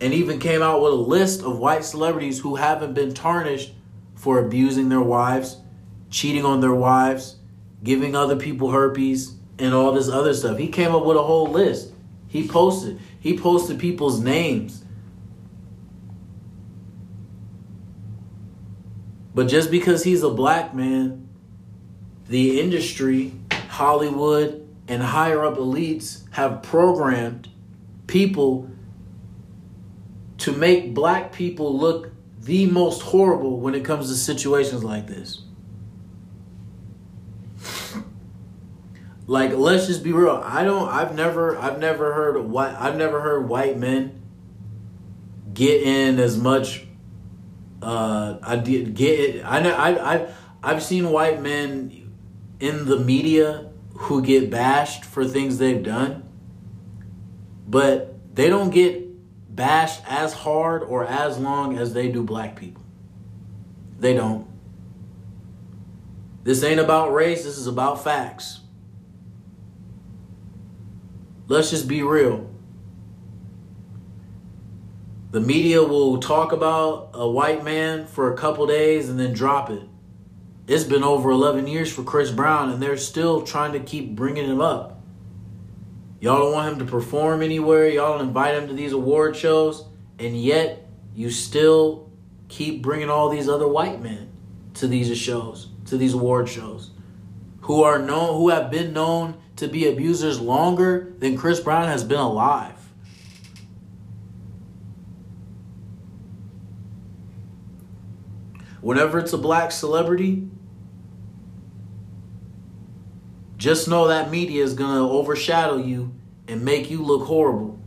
[0.00, 3.72] and even came out with a list of white celebrities who haven't been tarnished
[4.20, 5.56] for abusing their wives,
[6.10, 7.36] cheating on their wives,
[7.82, 10.58] giving other people herpes, and all this other stuff.
[10.58, 11.94] He came up with a whole list.
[12.28, 13.00] He posted.
[13.18, 14.84] He posted people's names.
[19.34, 21.26] But just because he's a black man,
[22.28, 23.32] the industry,
[23.68, 27.48] Hollywood, and higher up elites have programmed
[28.06, 28.68] people
[30.38, 32.09] to make black people look
[32.40, 35.42] the most horrible when it comes to situations like this.
[39.26, 40.42] Like let's just be real.
[40.44, 44.20] I don't I've never I've never heard white I've never heard white men
[45.54, 46.84] get in as much
[47.80, 50.28] uh I did get I know I I
[50.62, 52.12] I've seen white men
[52.58, 56.28] in the media who get bashed for things they've done
[57.68, 58.99] but they don't get
[59.60, 62.82] bashed as hard or as long as they do black people.
[63.98, 64.48] They don't.
[66.44, 68.60] This ain't about race, this is about facts.
[71.46, 72.48] Let's just be real.
[75.30, 79.68] The media will talk about a white man for a couple days and then drop
[79.68, 79.82] it.
[80.68, 84.46] It's been over 11 years for Chris Brown, and they're still trying to keep bringing
[84.46, 84.99] him up.
[86.20, 87.88] Y'all don't want him to perform anywhere.
[87.88, 89.86] Y'all don't invite him to these award shows.
[90.18, 92.10] And yet, you still
[92.48, 94.30] keep bringing all these other white men
[94.74, 96.90] to these shows, to these award shows,
[97.62, 102.04] who are known, who have been known to be abusers longer than Chris Brown has
[102.04, 102.74] been alive.
[108.82, 110.48] Whenever it's a black celebrity,
[113.60, 116.14] just know that media is going to overshadow you
[116.48, 117.78] and make you look horrible.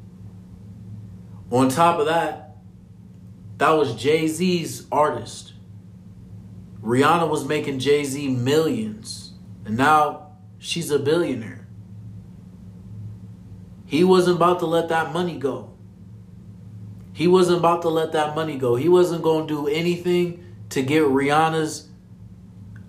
[1.51, 2.57] On top of that,
[3.57, 5.53] that was Jay Z's artist.
[6.83, 9.33] Rihanna was making Jay Z millions,
[9.65, 11.67] and now she's a billionaire.
[13.87, 15.73] He wasn't about to let that money go.
[17.13, 18.75] He wasn't about to let that money go.
[18.75, 21.89] He wasn't going to do anything to get Rihanna's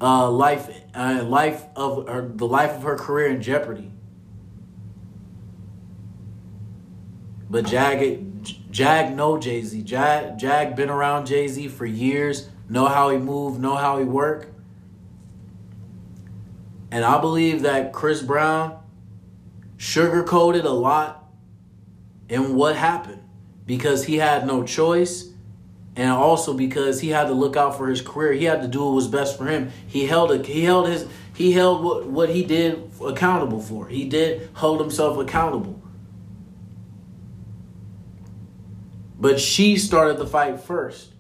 [0.00, 3.90] uh, life, uh, life of her, the life of her career in jeopardy.
[7.50, 9.78] But Jag, Jag know Jay Z.
[9.78, 12.48] Jag, Jag been around Jay Z for years.
[12.68, 13.58] Know how he move.
[13.58, 14.48] Know how he work.
[16.90, 18.78] And I believe that Chris Brown
[19.76, 21.24] sugarcoated a lot
[22.28, 23.22] in what happened
[23.66, 25.33] because he had no choice
[25.96, 28.32] and also because he had to look out for his career.
[28.32, 29.70] He had to do what was best for him.
[29.86, 33.88] He held a, he held his he held what, what he did accountable for.
[33.88, 35.80] He did hold himself accountable.
[39.18, 41.12] But she started the fight first.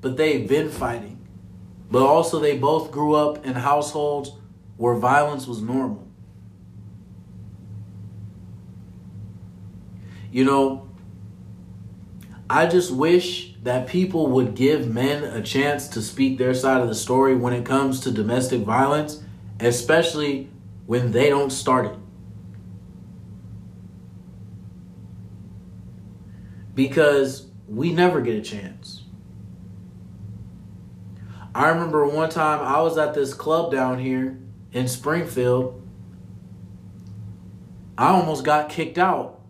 [0.00, 1.26] But they've been fighting.
[1.90, 4.32] But also they both grew up in households
[4.76, 6.08] where violence was normal.
[10.30, 10.88] You know,
[12.52, 16.88] I just wish that people would give men a chance to speak their side of
[16.88, 19.22] the story when it comes to domestic violence,
[19.58, 20.50] especially
[20.84, 21.96] when they don't start it.
[26.74, 29.04] Because we never get a chance.
[31.54, 34.38] I remember one time I was at this club down here
[34.72, 35.80] in Springfield.
[37.96, 39.41] I almost got kicked out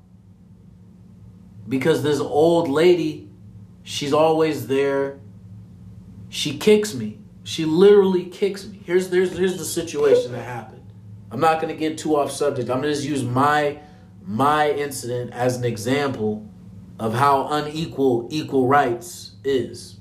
[1.68, 3.28] because this old lady,
[3.82, 5.20] she's always there.
[6.28, 7.18] She kicks me.
[7.44, 8.80] She literally kicks me.
[8.84, 10.82] Here's here's here's the situation that happened.
[11.30, 12.70] I'm not gonna get too off subject.
[12.70, 13.78] I'm gonna just use my
[14.24, 16.48] my incident as an example
[16.98, 19.98] of how unequal equal rights is.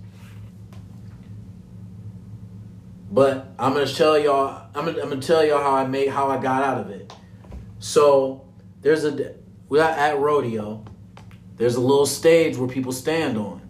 [3.12, 4.68] But I'm gonna tell y'all.
[4.74, 7.12] I'm gonna, I'm gonna tell y'all how I made how I got out of it.
[7.80, 8.46] So
[8.82, 9.36] there's a
[9.68, 10.86] we are at rodeo.
[11.62, 13.62] There's a little stage where people stand on.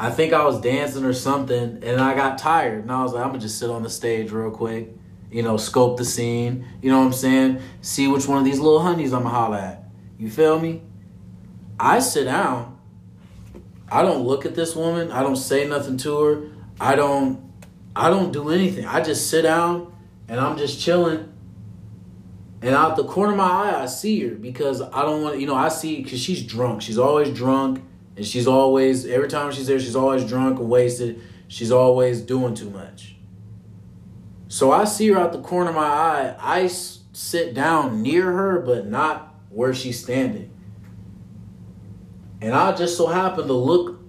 [0.00, 3.22] I think I was dancing or something, and I got tired, and I was like,
[3.22, 4.88] I'm gonna just sit on the stage real quick,
[5.30, 6.66] you know, scope the scene.
[6.82, 7.60] You know what I'm saying?
[7.82, 9.84] See which one of these little honeys I'm gonna holla at.
[10.18, 10.82] You feel me?
[11.78, 12.76] I sit down.
[13.88, 15.12] I don't look at this woman.
[15.12, 16.48] I don't say nothing to her.
[16.80, 17.48] I don't.
[17.94, 18.86] I don't do anything.
[18.86, 19.94] I just sit down
[20.26, 21.31] and I'm just chilling
[22.62, 25.46] and out the corner of my eye, I see her because I don't want you
[25.46, 26.82] know, I see because she's drunk.
[26.82, 27.82] She's always drunk.
[28.16, 31.20] And she's always, every time she's there, she's always drunk and wasted.
[31.48, 33.16] She's always doing too much.
[34.48, 36.36] So I see her out the corner of my eye.
[36.38, 40.50] I sit down near her, but not where she's standing.
[42.42, 44.00] And I just so happen to look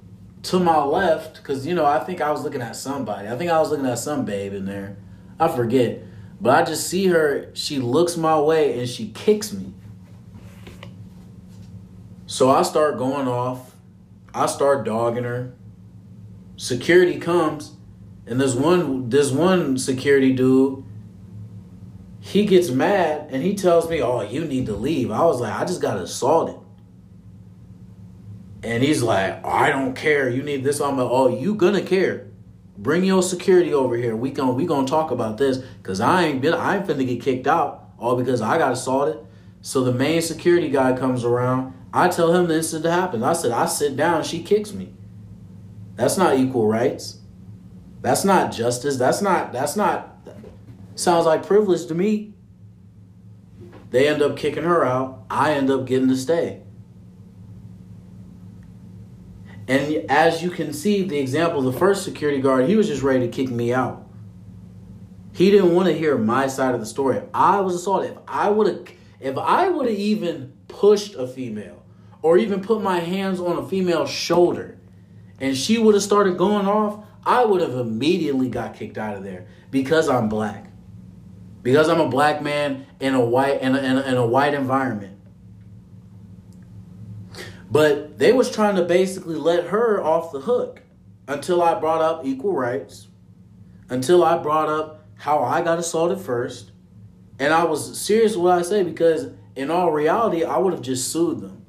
[0.43, 3.29] to my left because, you know, I think I was looking at somebody.
[3.29, 4.97] I think I was looking at some babe in there.
[5.39, 6.01] I forget.
[6.43, 9.73] But I just see her, she looks my way and she kicks me.
[12.27, 13.73] So I start going off.
[14.33, 15.53] I start dogging her.
[16.57, 17.77] Security comes,
[18.27, 20.83] and this one this one security dude.
[22.19, 25.53] He gets mad and he tells me, "Oh, you need to leave." I was like,
[25.53, 26.55] "I just got assaulted."
[28.63, 30.29] And he's like, "I don't care.
[30.29, 32.27] You need this." I'm like, "Oh, you gonna care?"
[32.77, 34.15] Bring your security over here.
[34.15, 37.21] We gonna we gonna talk about this because I ain't been I ain't finna get
[37.21, 39.19] kicked out all because I got assaulted.
[39.61, 41.73] So the main security guy comes around.
[41.93, 43.23] I tell him the incident happened.
[43.23, 44.23] I said I sit down.
[44.23, 44.93] She kicks me.
[45.95, 47.19] That's not equal rights.
[48.01, 48.97] That's not justice.
[48.97, 50.17] That's not that's not
[50.95, 52.33] sounds like privilege to me.
[53.91, 55.23] They end up kicking her out.
[55.29, 56.63] I end up getting to stay.
[59.67, 63.21] And as you can see, the example, the first security guard, he was just ready
[63.21, 64.05] to kick me out.
[65.31, 67.21] He didn't want to hear my side of the story.
[67.33, 68.87] I was assaulted, if I would have,
[69.19, 71.83] if I would have even pushed a female,
[72.21, 74.77] or even put my hands on a female's shoulder,
[75.39, 79.23] and she would have started going off, I would have immediately got kicked out of
[79.23, 80.67] there because I'm black,
[81.61, 84.53] because I'm a black man in a white in a, in a, in a white
[84.53, 85.12] environment.
[87.73, 90.83] But they was trying to basically let her off the hook
[91.27, 93.07] until I brought up equal rights,
[93.89, 96.69] until I brought up how I got assaulted first.
[97.39, 101.11] And I was serious what I say because in all reality, I would have just
[101.11, 101.65] sued them.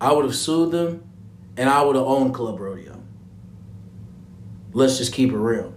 [0.00, 1.06] I would have sued them
[1.58, 2.98] and I would have owned Club Rodeo.
[4.72, 5.74] Let's just keep it real.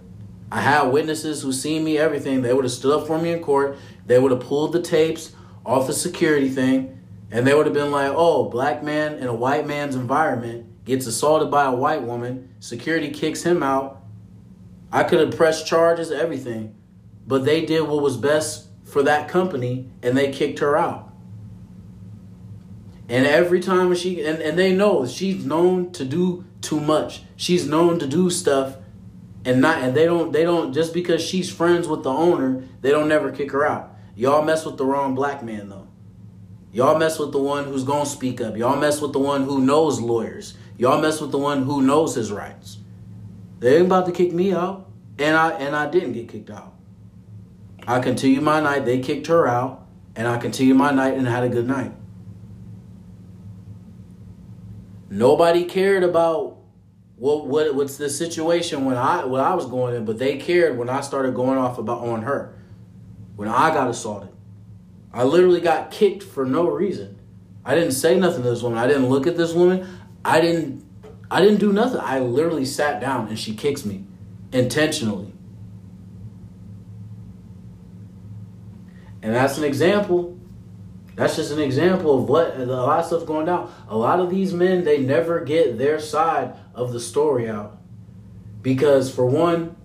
[0.50, 2.40] I had witnesses who seen me, everything.
[2.40, 3.76] They would have stood up for me in court.
[4.06, 5.32] They would have pulled the tapes
[5.66, 6.96] off the security thing
[7.30, 11.06] and they would have been like, oh, black man in a white man's environment gets
[11.06, 14.02] assaulted by a white woman, security kicks him out.
[14.90, 16.74] I could have pressed charges, everything.
[17.26, 21.12] But they did what was best for that company and they kicked her out.
[23.08, 27.22] And every time she and, and they know she's known to do too much.
[27.36, 28.76] She's known to do stuff
[29.44, 32.90] and not and they don't they don't just because she's friends with the owner, they
[32.90, 33.96] don't never kick her out.
[34.16, 35.79] Y'all mess with the wrong black man though.
[36.72, 38.56] Y'all mess with the one who's gonna speak up.
[38.56, 40.56] Y'all mess with the one who knows lawyers.
[40.78, 42.78] Y'all mess with the one who knows his rights.
[43.58, 44.88] They ain't about to kick me out.
[45.18, 46.74] And I and I didn't get kicked out.
[47.86, 48.84] I continued my night.
[48.84, 49.86] They kicked her out.
[50.16, 51.92] And I continued my night and had a good night.
[55.08, 56.58] Nobody cared about
[57.16, 60.78] what what what's the situation when I when I was going in, but they cared
[60.78, 62.56] when I started going off about on her.
[63.36, 64.30] When I got assaulted.
[65.12, 67.18] I literally got kicked for no reason.
[67.64, 68.78] I didn't say nothing to this woman.
[68.78, 69.86] I didn't look at this woman.
[70.24, 70.84] I didn't
[71.30, 72.00] I didn't do nothing.
[72.00, 74.04] I literally sat down and she kicks me
[74.52, 75.32] intentionally.
[79.22, 80.38] And that's an example.
[81.14, 83.72] That's just an example of what a lot of stuff going down.
[83.88, 87.78] A lot of these men, they never get their side of the story out.
[88.62, 89.76] Because for one,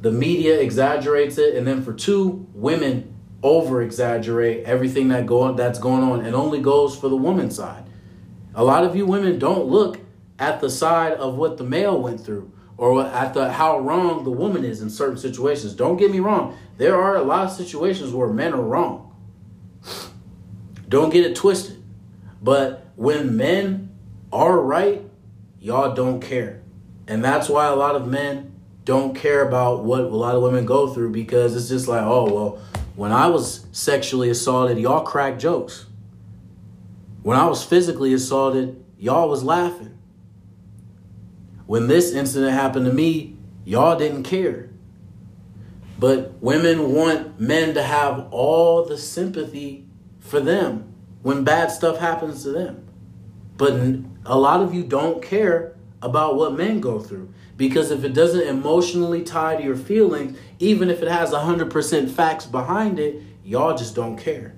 [0.00, 5.78] the media exaggerates it, and then for two, women over exaggerate everything that go that's
[5.78, 6.24] going on.
[6.24, 7.84] It only goes for the woman's side.
[8.54, 10.00] A lot of you women don't look
[10.38, 14.30] at the side of what the male went through or at the how wrong the
[14.30, 15.74] woman is in certain situations.
[15.74, 16.56] Don't get me wrong.
[16.76, 19.04] There are a lot of situations where men are wrong.
[20.88, 21.82] Don't get it twisted.
[22.40, 23.96] But when men
[24.32, 25.02] are right,
[25.60, 26.62] y'all don't care.
[27.06, 30.64] And that's why a lot of men don't care about what a lot of women
[30.64, 32.62] go through because it's just like, oh, well,
[32.98, 35.86] when I was sexually assaulted, y'all crack jokes.
[37.22, 39.96] When I was physically assaulted, y'all was laughing.
[41.66, 44.70] When this incident happened to me, y'all didn't care.
[45.96, 49.86] But women want men to have all the sympathy
[50.18, 50.92] for them
[51.22, 52.84] when bad stuff happens to them.
[53.56, 53.74] But
[54.26, 57.32] a lot of you don't care about what men go through.
[57.58, 62.46] Because if it doesn't emotionally tie to your feelings, even if it has 100% facts
[62.46, 64.54] behind it, y'all just don't care.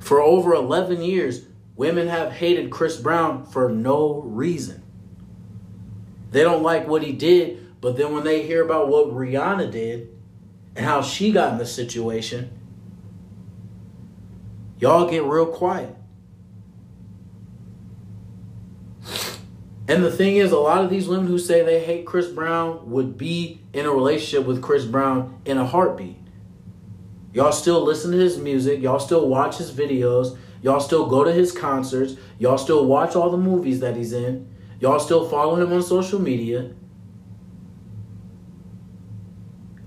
[0.00, 4.82] For over 11 years, women have hated Chris Brown for no reason.
[6.32, 10.08] They don't like what he did, but then when they hear about what Rihanna did
[10.74, 12.50] and how she got in the situation,
[14.80, 15.94] y'all get real quiet.
[19.90, 22.92] And the thing is, a lot of these women who say they hate Chris Brown
[22.92, 26.16] would be in a relationship with Chris Brown in a heartbeat.
[27.32, 31.32] Y'all still listen to his music, y'all still watch his videos, y'all still go to
[31.32, 35.72] his concerts, y'all still watch all the movies that he's in, y'all still follow him
[35.72, 36.70] on social media.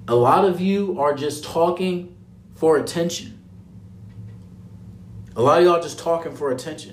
[0.09, 2.13] A lot of you are just talking
[2.55, 3.41] for attention.
[5.37, 6.92] A lot of y'all just talking for attention.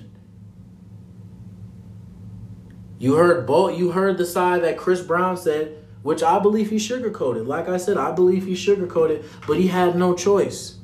[3.01, 3.79] You heard both.
[3.79, 7.47] You heard the side that Chris Brown said, which I believe he sugarcoated.
[7.47, 10.77] Like I said, I believe he sugarcoated, but he had no choice.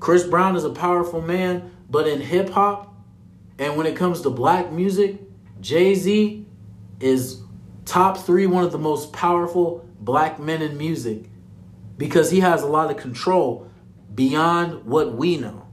[0.00, 2.92] Chris Brown is a powerful man, but in hip hop,
[3.56, 5.20] and when it comes to black music,
[5.60, 6.44] Jay Z
[6.98, 7.40] is
[7.84, 11.30] top three, one of the most powerful black men in music,
[11.96, 13.70] because he has a lot of control
[14.12, 15.65] beyond what we know.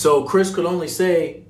[0.00, 1.42] So Chris could only say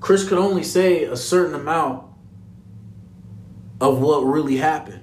[0.00, 2.04] Chris could only say a certain amount
[3.80, 5.00] of what really happened.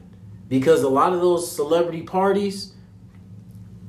[0.48, 2.76] Because a lot of those celebrity parties,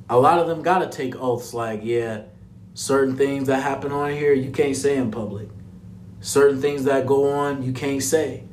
[0.09, 2.23] a lot of them got to take oaths like, yeah,
[2.73, 5.47] certain things that happen on here you can't say in public.
[6.19, 8.43] Certain things that go on you can't say.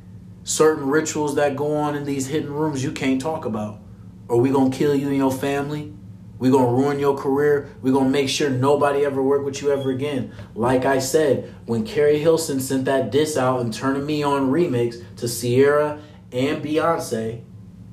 [0.43, 3.79] Certain rituals that go on in these hidden rooms you can't talk about.
[4.27, 5.95] Or we to kill you and your family
[6.39, 7.69] we're going to ruin your career.
[7.81, 10.31] We're going to make sure nobody ever work with you ever again.
[10.55, 15.03] Like I said, when Keri Hilson sent that diss out and Turning Me On remix
[15.17, 17.43] to Ciara and Beyonce,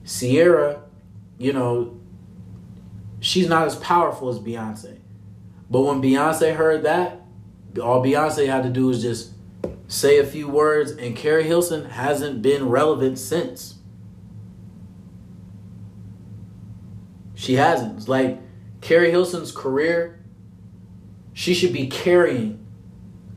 [0.07, 0.83] Ciara,
[1.39, 2.01] you know,
[3.19, 5.01] she's not as powerful as Beyonce.
[5.69, 7.23] But when Beyonce heard that,
[7.83, 9.33] all Beyonce had to do was just
[9.89, 13.76] say a few words, and Keri Hilson hasn't been relevant since.
[17.37, 18.09] She hasn't.
[18.09, 18.41] Like
[18.81, 20.19] Keri Hilson's career,
[21.33, 22.67] she should be carrying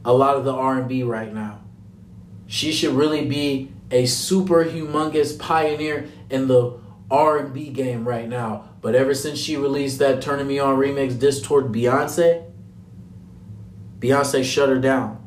[0.04, 1.62] a lot of the R&B right now.
[2.47, 6.80] She should really be a super humongous pioneer in the
[7.12, 8.70] R&B game right now.
[8.82, 12.45] But ever since she released that Turning Me On remix diss toward Beyonce,
[14.00, 15.18] Beyonce shut her down.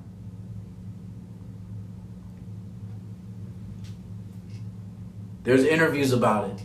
[5.43, 6.63] There's interviews about it.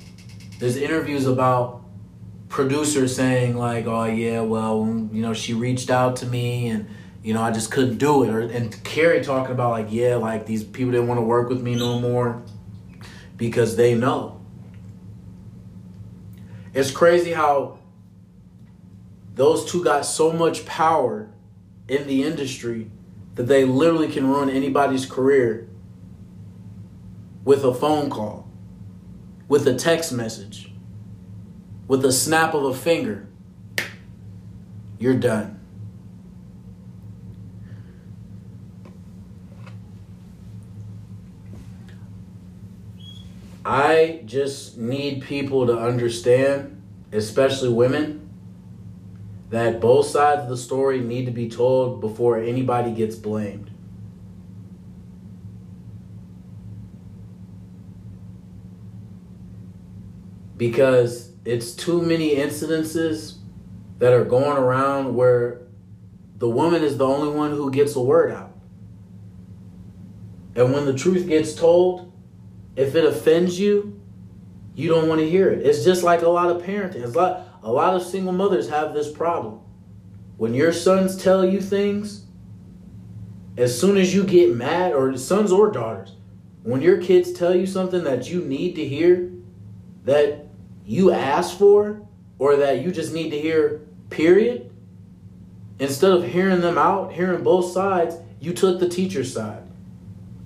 [0.59, 1.76] There's interviews about
[2.49, 6.87] producer saying like, "Oh yeah, well, you know, she reached out to me and
[7.23, 10.45] you know, I just couldn't do it." Or and Keri talking about like, "Yeah, like
[10.45, 12.41] these people didn't want to work with me no more
[13.35, 14.39] because they know."
[16.73, 17.79] It's crazy how
[19.35, 21.29] those two got so much power
[21.87, 22.91] in the industry
[23.35, 25.69] that they literally can ruin anybody's career
[27.43, 28.49] with a phone call,
[29.47, 30.66] with a text message
[31.87, 33.27] with a snap of a finger,
[34.99, 35.53] you're done.
[43.63, 46.81] I just need people to understand,
[47.11, 48.29] especially women,
[49.49, 53.69] that both sides of the story need to be told before anybody gets blamed.
[60.55, 63.37] Because it's too many incidences
[63.99, 65.61] that are going around where
[66.37, 68.51] the woman is the only one who gets a word out.
[70.55, 72.11] And when the truth gets told,
[72.75, 73.97] if it offends you,
[74.75, 75.65] you don't want to hear it.
[75.65, 76.95] It's just like a lot of parenting.
[76.95, 79.61] It's like a lot of single mothers have this problem.
[80.35, 82.25] When your sons tell you things,
[83.55, 86.13] as soon as you get mad, or sons or daughters,
[86.63, 89.31] when your kids tell you something that you need to hear,
[90.03, 90.46] that
[90.87, 92.01] you asked for,
[92.39, 94.71] or that you just need to hear, period,
[95.79, 99.63] instead of hearing them out, hearing both sides, you took the teacher's side.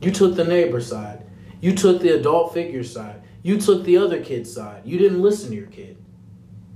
[0.01, 1.23] You took the neighbor's side.
[1.61, 3.21] You took the adult figure side.
[3.43, 4.81] You took the other kid's side.
[4.83, 5.97] You didn't listen to your kid.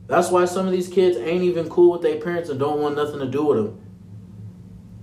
[0.05, 2.95] That's why some of these kids ain't even cool with their parents and don't want
[2.95, 3.81] nothing to do with them.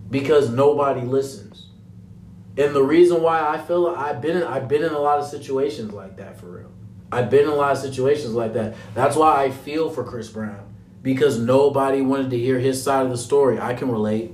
[0.09, 1.71] Because nobody listens.
[2.57, 5.27] And the reason why I feel I've been in, I've been in a lot of
[5.27, 6.73] situations like that for real.
[7.13, 8.75] I've been in a lot of situations like that.
[8.95, 13.11] That's why I feel for Chris Brown because nobody wanted to hear his side of
[13.11, 13.61] the story.
[13.61, 14.33] I can relate.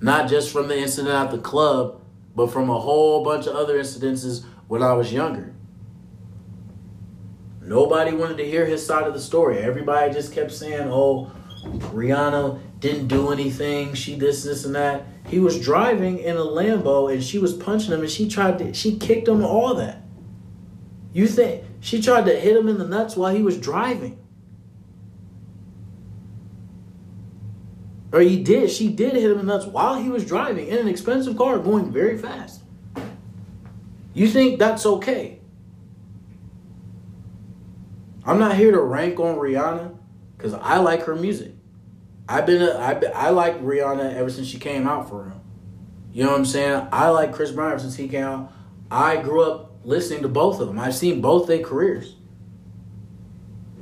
[0.00, 2.00] Not just from the incident at the club,
[2.34, 5.54] but from a whole bunch of other incidences when I was younger.
[7.60, 9.58] Nobody wanted to hear his side of the story.
[9.58, 11.30] Everybody just kept saying, oh,
[11.64, 13.94] Rihanna didn't do anything.
[13.94, 15.04] She this, this, and that.
[15.28, 18.72] He was driving in a Lambo and she was punching him and she tried to,
[18.74, 19.99] she kicked him, all that.
[21.12, 24.18] You think she tried to hit him in the nuts while he was driving?
[28.12, 28.70] Or he did.
[28.70, 31.58] She did hit him in the nuts while he was driving in an expensive car
[31.58, 32.62] going very fast.
[34.14, 35.40] You think that's okay?
[38.24, 39.96] I'm not here to rank on Rihanna
[40.36, 41.52] because I like her music.
[42.28, 45.40] I've been, a, I've been, I like Rihanna ever since she came out for real.
[46.12, 46.88] You know what I'm saying?
[46.92, 48.52] I like Chris Brown since he came out.
[48.90, 50.78] I grew up listening to both of them.
[50.78, 52.14] I've seen both their careers.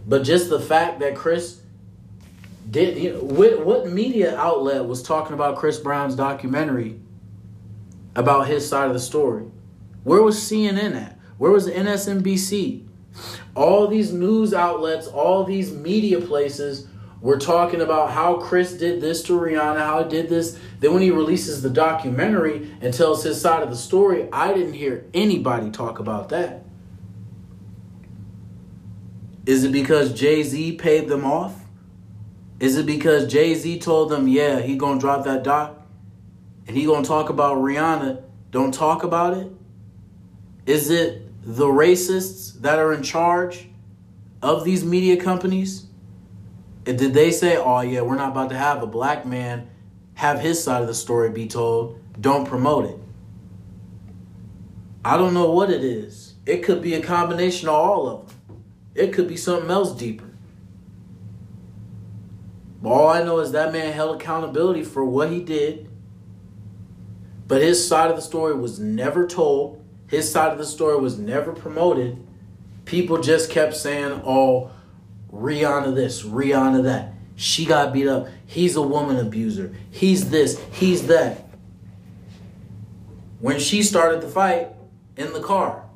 [0.07, 1.61] But just the fact that Chris
[2.71, 7.01] did you know, what, what media outlet was talking about Chris Brown's documentary
[8.15, 9.45] about his side of the story?
[10.05, 11.19] Where was CNN at?
[11.39, 12.87] Where was MSNBC?
[13.55, 16.87] All these news outlets, all these media places
[17.21, 20.59] were talking about how Chris did this to Rihanna, how he did this.
[20.81, 24.75] Then when he releases the documentary and tells his side of the story, I didn't
[24.75, 26.65] hear anybody talk about that.
[29.47, 31.65] Is it because Jay-Z paid them off?
[32.61, 35.81] Is it because Jay Z told them, yeah, he gonna drop that doc,
[36.67, 38.23] and he gonna talk about Rihanna?
[38.51, 39.51] Don't talk about it.
[40.67, 43.69] Is it the racists that are in charge
[44.43, 45.88] of these media companies?
[46.89, 49.69] And did they say, oh yeah, we're not about to have a black man
[50.15, 52.01] have his side of the story be told?
[52.19, 52.99] Don't promote it.
[55.05, 56.37] I don't know what it is.
[56.47, 58.37] It could be a combination of all of them.
[58.95, 60.31] It could be something else deeper.
[62.83, 65.91] All I know is that man held accountability for what he did.
[67.47, 69.85] But his side of the story was never told.
[70.07, 72.27] His side of the story was never promoted.
[72.87, 74.71] People just kept saying, oh,
[75.33, 77.15] Rihanna this, Rihanna that.
[77.37, 78.29] She got beat up.
[78.47, 79.75] He's a woman abuser.
[79.91, 81.49] He's this, he's that.
[83.41, 84.69] When she started the fight
[85.17, 85.89] in the car,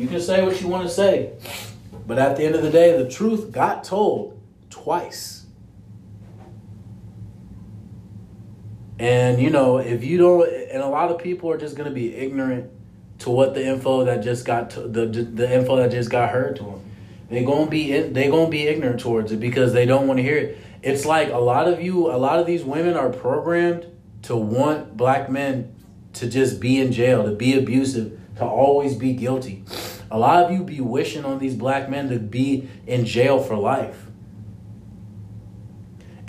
[0.00, 1.34] You can say what you want to say.
[2.06, 4.40] But at the end of the day, the truth got told
[4.70, 5.39] twice.
[9.00, 12.14] And you know, if you don't, and a lot of people are just to be
[12.14, 12.70] ignorant
[13.20, 16.56] to what the info that just got to, the the info that just got heard
[16.56, 16.90] to them.
[17.30, 20.36] They gonna be they gonna be ignorant towards it because they don't want to hear
[20.36, 20.58] it.
[20.82, 23.86] It's like a lot of you, a lot of these women are programmed
[24.24, 25.74] to want black men
[26.14, 29.64] to just be in jail, to be abusive, to always be guilty.
[30.10, 33.56] A lot of you be wishing on these black men to be in jail for
[33.56, 34.09] life.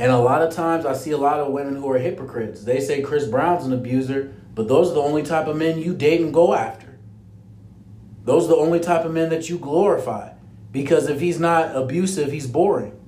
[0.01, 2.63] And a lot of times I see a lot of women who are hypocrites.
[2.63, 5.93] They say Chris Brown's an abuser, but those are the only type of men you
[5.93, 6.97] date and go after.
[8.25, 10.33] Those are the only type of men that you glorify.
[10.71, 12.99] Because if he's not abusive, he's boring.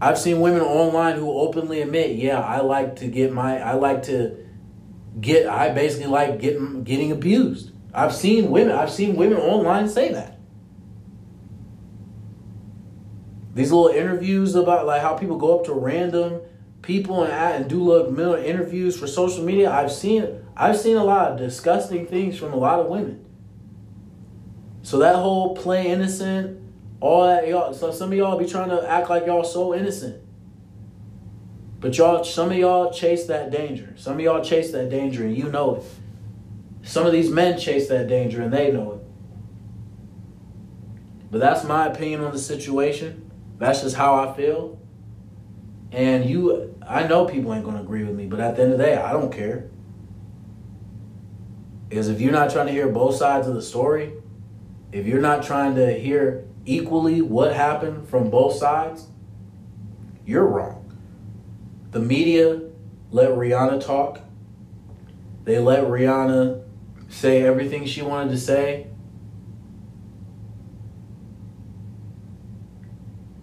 [0.00, 4.04] I've seen women online who openly admit, yeah, I like to get my I like
[4.04, 4.36] to
[5.20, 7.72] get I basically like getting getting abused.
[7.92, 10.37] I've seen women I've seen women online say that.
[13.58, 16.42] These little interviews about like how people go up to random
[16.80, 21.02] people and, and do look middle interviews for social media, I've seen I've seen a
[21.02, 23.24] lot of disgusting things from a lot of women.
[24.82, 26.62] So that whole play innocent,
[27.00, 30.22] all that y'all, so some of y'all be trying to act like y'all so innocent.
[31.80, 33.92] But y'all, some of y'all chase that danger.
[33.96, 35.84] Some of y'all chase that danger and you know it.
[36.86, 39.00] Some of these men chase that danger and they know it.
[41.32, 43.27] But that's my opinion on the situation.
[43.58, 44.78] That's just how I feel.
[45.90, 48.78] And you, I know people ain't gonna agree with me, but at the end of
[48.78, 49.70] the day, I don't care.
[51.88, 54.12] Because if you're not trying to hear both sides of the story,
[54.92, 59.06] if you're not trying to hear equally what happened from both sides,
[60.26, 60.84] you're wrong.
[61.92, 62.60] The media
[63.10, 64.20] let Rihanna talk.
[65.44, 66.62] They let Rihanna
[67.08, 68.87] say everything she wanted to say.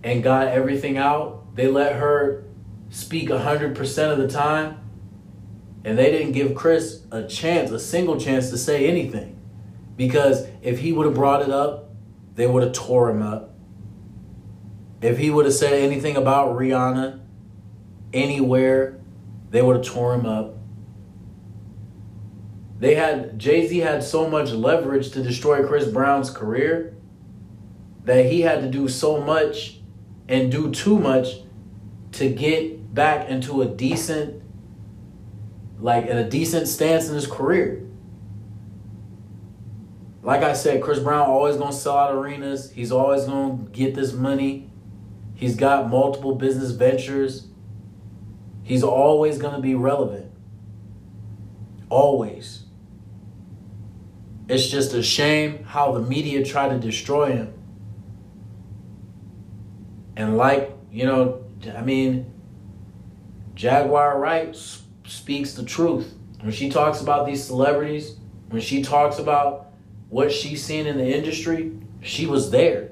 [0.05, 1.55] And got everything out.
[1.55, 2.45] They let her
[2.89, 4.77] speak 100% of the time.
[5.83, 9.39] And they didn't give Chris a chance, a single chance to say anything.
[9.97, 11.89] Because if he would have brought it up,
[12.35, 13.55] they would have tore him up.
[15.01, 17.21] If he would have said anything about Rihanna
[18.13, 18.99] anywhere,
[19.49, 20.55] they would have tore him up.
[22.79, 26.95] They had Jay Z had so much leverage to destroy Chris Brown's career
[28.03, 29.74] that he had to do so much
[30.27, 31.41] and do too much
[32.13, 34.41] to get back into a decent,
[35.79, 37.81] like in a decent stance in his career.
[40.23, 42.71] Like I said, Chris Brown always gonna sell out arenas.
[42.71, 44.71] He's always gonna get this money.
[45.35, 47.47] He's got multiple business ventures.
[48.63, 50.31] He's always gonna be relevant.
[51.89, 52.63] Always.
[54.47, 57.53] It's just a shame how the media tried to destroy him.
[60.15, 61.43] And like, you know,
[61.75, 62.31] I mean,
[63.53, 64.55] Jaguar Wright
[65.05, 66.13] speaks the truth.
[66.41, 68.17] When she talks about these celebrities,
[68.49, 69.71] when she talks about
[70.09, 72.91] what she's seen in the industry, she was there.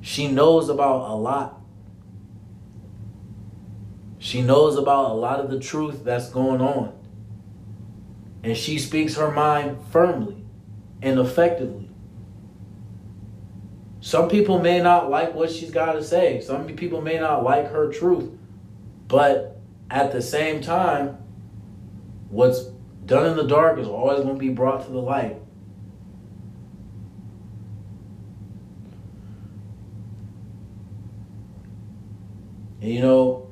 [0.00, 1.60] She knows about a lot.
[4.18, 6.92] She knows about a lot of the truth that's going on.
[8.42, 10.44] And she speaks her mind firmly
[11.02, 11.85] and effectively.
[14.06, 16.40] Some people may not like what she's got to say.
[16.40, 18.30] Some people may not like her truth.
[19.08, 19.58] But
[19.90, 21.18] at the same time,
[22.28, 22.66] what's
[23.04, 25.42] done in the dark is always going to be brought to the light.
[32.80, 33.45] And you know,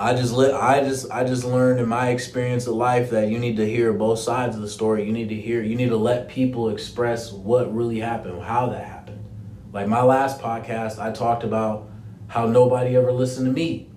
[0.00, 3.38] I just let I just I just learned in my experience of life that you
[3.40, 5.04] need to hear both sides of the story.
[5.04, 8.84] You need to hear you need to let people express what really happened, how that
[8.84, 9.24] happened.
[9.72, 11.90] Like my last podcast, I talked about
[12.28, 13.90] how nobody ever listened to me.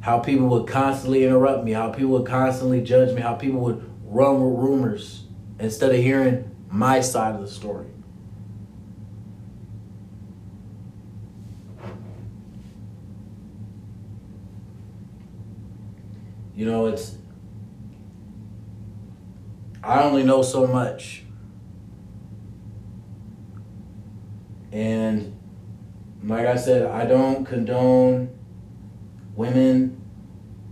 [0.00, 3.90] How people would constantly interrupt me, how people would constantly judge me, how people would
[4.04, 5.24] run with rumors
[5.58, 7.88] instead of hearing my side of the story.
[16.62, 17.16] You know, it's.
[19.82, 21.24] I only know so much.
[24.70, 25.36] And
[26.22, 28.30] like I said, I don't condone
[29.34, 30.00] women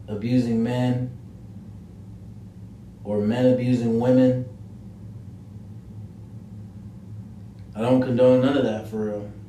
[0.07, 1.11] abusing men
[3.03, 4.49] or men abusing women.
[7.75, 9.40] I don't condone none of that for real.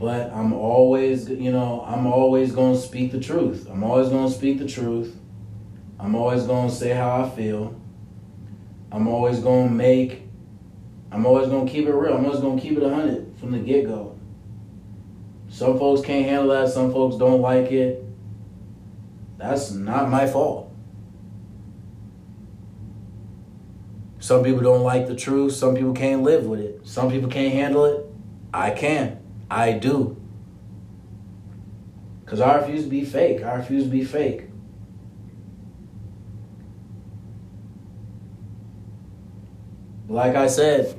[0.00, 3.68] But I'm always, you know, I'm always going to speak the truth.
[3.70, 5.14] I'm always going to speak the truth.
[5.98, 7.78] I'm always going to say how I feel.
[8.90, 10.22] I'm always going to make,
[11.12, 12.16] I'm always going to keep it real.
[12.16, 14.18] I'm always going to keep it 100 from the get go.
[15.50, 16.72] Some folks can't handle that.
[16.72, 18.02] Some folks don't like it.
[19.36, 20.72] That's not my fault.
[24.18, 25.52] Some people don't like the truth.
[25.52, 26.86] Some people can't live with it.
[26.86, 28.06] Some people can't handle it.
[28.54, 29.19] I can.
[29.50, 30.16] I do.
[32.24, 33.42] Because I refuse to be fake.
[33.42, 34.44] I refuse to be fake.
[40.08, 40.96] Like I said,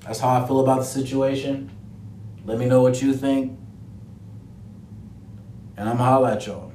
[0.00, 1.70] that's how I feel about the situation.
[2.44, 3.58] Let me know what you think.
[5.76, 6.73] And I'm holla at y'all.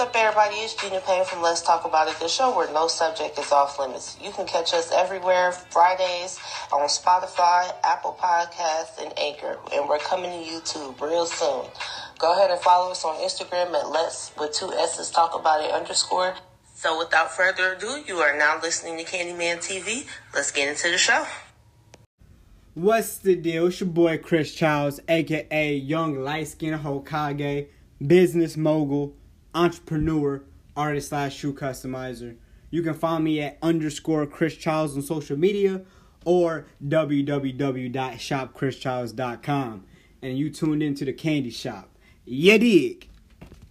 [0.00, 0.54] Up, everybody?
[0.56, 3.78] It's Gina Payne from Let's Talk About It, the show where no subject is off
[3.78, 4.16] limits.
[4.18, 6.40] You can catch us everywhere Fridays
[6.72, 9.58] on Spotify, Apple Podcasts, and Anchor.
[9.74, 11.66] And we're coming to YouTube real soon.
[12.18, 15.70] Go ahead and follow us on Instagram at Let's with two S's Talk About It
[15.70, 16.34] underscore.
[16.74, 20.06] So without further ado, you are now listening to Candyman TV.
[20.34, 21.26] Let's get into the show.
[22.72, 23.66] What's the deal?
[23.66, 27.66] It's your boy Chris Childs, aka Young Light Skin Hokage,
[28.06, 29.14] business mogul,
[29.54, 30.42] entrepreneur,
[30.76, 32.36] artist slash shoe customizer.
[32.70, 35.82] You can find me at underscore Chris Childs on social media
[36.24, 39.84] or www.shopchrischilds.com.
[40.22, 41.90] And you tuned into the candy shop.
[42.24, 43.09] Yeah, dig.